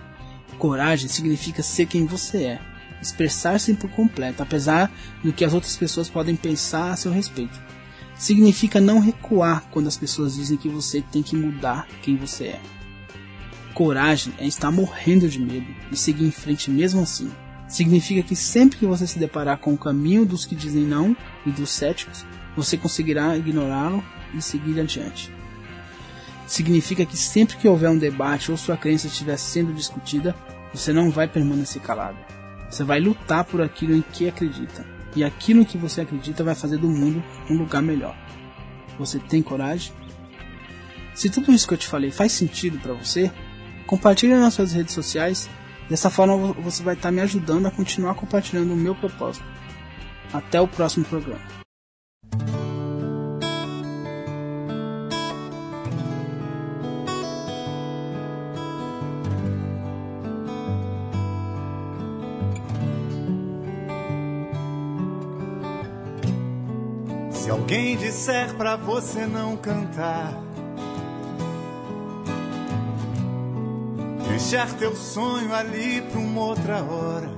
Coragem 0.58 1.08
significa 1.08 1.62
ser 1.62 1.86
quem 1.86 2.04
você 2.04 2.44
é, 2.44 2.60
expressar-se 3.00 3.72
por 3.74 3.90
completo, 3.90 4.42
apesar 4.42 4.92
do 5.22 5.32
que 5.32 5.44
as 5.44 5.54
outras 5.54 5.76
pessoas 5.76 6.08
podem 6.08 6.36
pensar 6.36 6.90
a 6.90 6.96
seu 6.96 7.10
respeito. 7.10 7.58
Significa 8.20 8.78
não 8.82 9.00
recuar 9.00 9.64
quando 9.70 9.86
as 9.86 9.96
pessoas 9.96 10.34
dizem 10.34 10.58
que 10.58 10.68
você 10.68 11.00
tem 11.00 11.22
que 11.22 11.34
mudar 11.34 11.88
quem 12.02 12.18
você 12.18 12.48
é. 12.48 12.60
Coragem 13.72 14.34
é 14.36 14.46
estar 14.46 14.70
morrendo 14.70 15.26
de 15.26 15.40
medo 15.40 15.66
e 15.90 15.96
seguir 15.96 16.26
em 16.26 16.30
frente 16.30 16.70
mesmo 16.70 17.00
assim. 17.00 17.32
Significa 17.66 18.22
que 18.22 18.36
sempre 18.36 18.76
que 18.76 18.84
você 18.84 19.06
se 19.06 19.18
deparar 19.18 19.56
com 19.56 19.72
o 19.72 19.78
caminho 19.78 20.26
dos 20.26 20.44
que 20.44 20.54
dizem 20.54 20.82
não 20.82 21.16
e 21.46 21.50
dos 21.50 21.70
céticos, 21.70 22.26
você 22.54 22.76
conseguirá 22.76 23.38
ignorá-lo 23.38 24.04
e 24.34 24.42
seguir 24.42 24.78
adiante. 24.78 25.32
Significa 26.46 27.06
que 27.06 27.16
sempre 27.16 27.56
que 27.56 27.66
houver 27.66 27.88
um 27.88 27.96
debate 27.96 28.50
ou 28.50 28.58
sua 28.58 28.76
crença 28.76 29.06
estiver 29.06 29.38
sendo 29.38 29.72
discutida, 29.72 30.36
você 30.74 30.92
não 30.92 31.10
vai 31.10 31.26
permanecer 31.26 31.80
calado. 31.80 32.18
Você 32.68 32.84
vai 32.84 33.00
lutar 33.00 33.44
por 33.44 33.62
aquilo 33.62 33.96
em 33.96 34.02
que 34.02 34.28
acredita. 34.28 34.99
E 35.14 35.24
aquilo 35.24 35.66
que 35.66 35.76
você 35.76 36.02
acredita 36.02 36.44
vai 36.44 36.54
fazer 36.54 36.78
do 36.78 36.88
mundo 36.88 37.22
um 37.48 37.56
lugar 37.56 37.82
melhor. 37.82 38.16
Você 38.98 39.18
tem 39.18 39.42
coragem? 39.42 39.92
Se 41.14 41.28
tudo 41.28 41.52
isso 41.52 41.66
que 41.66 41.74
eu 41.74 41.78
te 41.78 41.88
falei 41.88 42.10
faz 42.10 42.32
sentido 42.32 42.78
para 42.78 42.94
você, 42.94 43.30
Compartilhe 43.90 44.34
nas 44.34 44.54
suas 44.54 44.72
redes 44.72 44.94
sociais. 44.94 45.50
Dessa 45.88 46.08
forma 46.08 46.52
você 46.52 46.80
vai 46.80 46.94
estar 46.94 47.10
me 47.10 47.20
ajudando 47.22 47.66
a 47.66 47.72
continuar 47.72 48.14
compartilhando 48.14 48.72
o 48.72 48.76
meu 48.76 48.94
propósito. 48.94 49.44
Até 50.32 50.60
o 50.60 50.68
próximo 50.68 51.04
programa. 51.04 51.59
Alguém 67.70 67.96
disser 67.96 68.52
para 68.56 68.74
você 68.74 69.26
não 69.26 69.56
cantar, 69.56 70.34
Deixar 74.28 74.66
teu 74.74 74.96
sonho 74.96 75.54
ali 75.54 76.02
pra 76.02 76.18
uma 76.18 76.40
outra 76.40 76.82
hora. 76.82 77.30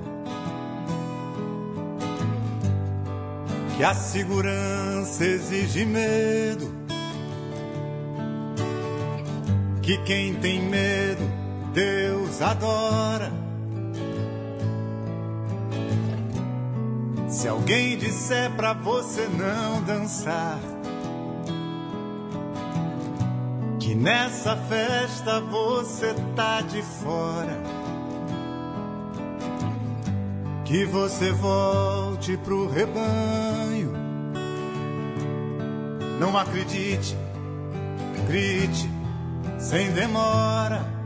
Que 3.77 3.83
a 3.83 3.93
segurança 3.93 5.23
exige 5.23 5.85
medo. 5.85 6.73
Que 9.83 9.99
quem 9.99 10.33
tem 10.33 10.63
medo, 10.63 11.29
Deus 11.75 12.41
adora. 12.41 13.42
Se 17.43 17.49
alguém 17.49 17.97
disser 17.97 18.49
pra 18.51 18.71
você 18.71 19.27
não 19.27 19.83
dançar, 19.83 20.57
que 23.81 23.93
nessa 23.93 24.55
festa 24.55 25.41
você 25.41 26.15
tá 26.37 26.61
de 26.61 26.81
fora. 26.81 27.61
Que 30.63 30.85
você 30.85 31.33
volte 31.33 32.37
pro 32.37 32.69
rebanho. 32.69 33.91
Não 36.21 36.37
acredite, 36.37 37.13
grite 38.25 38.89
sem 39.59 39.91
demora. 39.91 41.02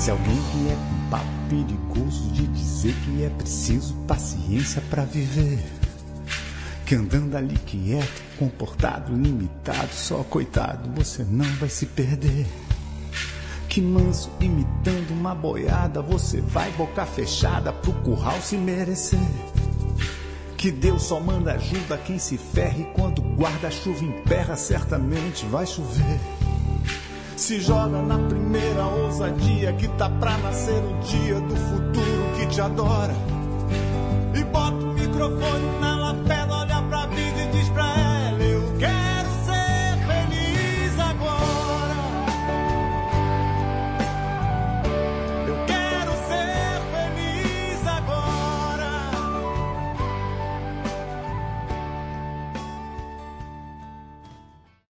Se 0.00 0.10
alguém 0.10 0.40
vier 0.54 0.76
com 0.76 1.10
papo 1.10 1.26
perigoso 1.50 2.30
de 2.30 2.46
dizer 2.46 2.94
que 3.04 3.22
é 3.22 3.28
preciso 3.28 3.92
paciência 4.08 4.82
pra 4.88 5.04
viver, 5.04 5.62
que 6.86 6.94
andando 6.94 7.36
ali 7.36 7.54
quieto, 7.66 8.22
comportado, 8.38 9.14
limitado, 9.14 9.92
só 9.92 10.24
coitado, 10.24 10.90
você 10.94 11.22
não 11.22 11.44
vai 11.56 11.68
se 11.68 11.84
perder. 11.84 12.46
Que 13.68 13.82
manso 13.82 14.30
imitando 14.40 15.10
uma 15.10 15.34
boiada, 15.34 16.00
você 16.00 16.40
vai 16.40 16.70
boca 16.72 17.04
fechada 17.04 17.70
pro 17.70 17.92
curral 17.92 18.40
se 18.40 18.56
merecer. 18.56 19.20
Que 20.56 20.72
Deus 20.72 21.02
só 21.02 21.20
manda 21.20 21.52
ajuda 21.52 21.98
quem 21.98 22.18
se 22.18 22.38
ferre 22.38 22.84
quando 22.94 23.20
guarda-chuva 23.20 24.02
emperra, 24.02 24.56
certamente 24.56 25.44
vai 25.44 25.66
chover. 25.66 26.39
Se 27.40 27.58
joga 27.58 28.02
na 28.02 28.18
primeira 28.18 28.84
ousadia 28.84 29.72
que 29.72 29.88
tá 29.96 30.10
pra 30.10 30.36
nascer 30.36 30.78
o 30.84 31.00
dia 31.00 31.40
do 31.40 31.56
futuro 31.56 32.36
que 32.36 32.46
te 32.48 32.60
adora. 32.60 33.14
E 34.38 34.44
bota 34.44 34.76
o 34.76 34.92
microfone 34.92 35.59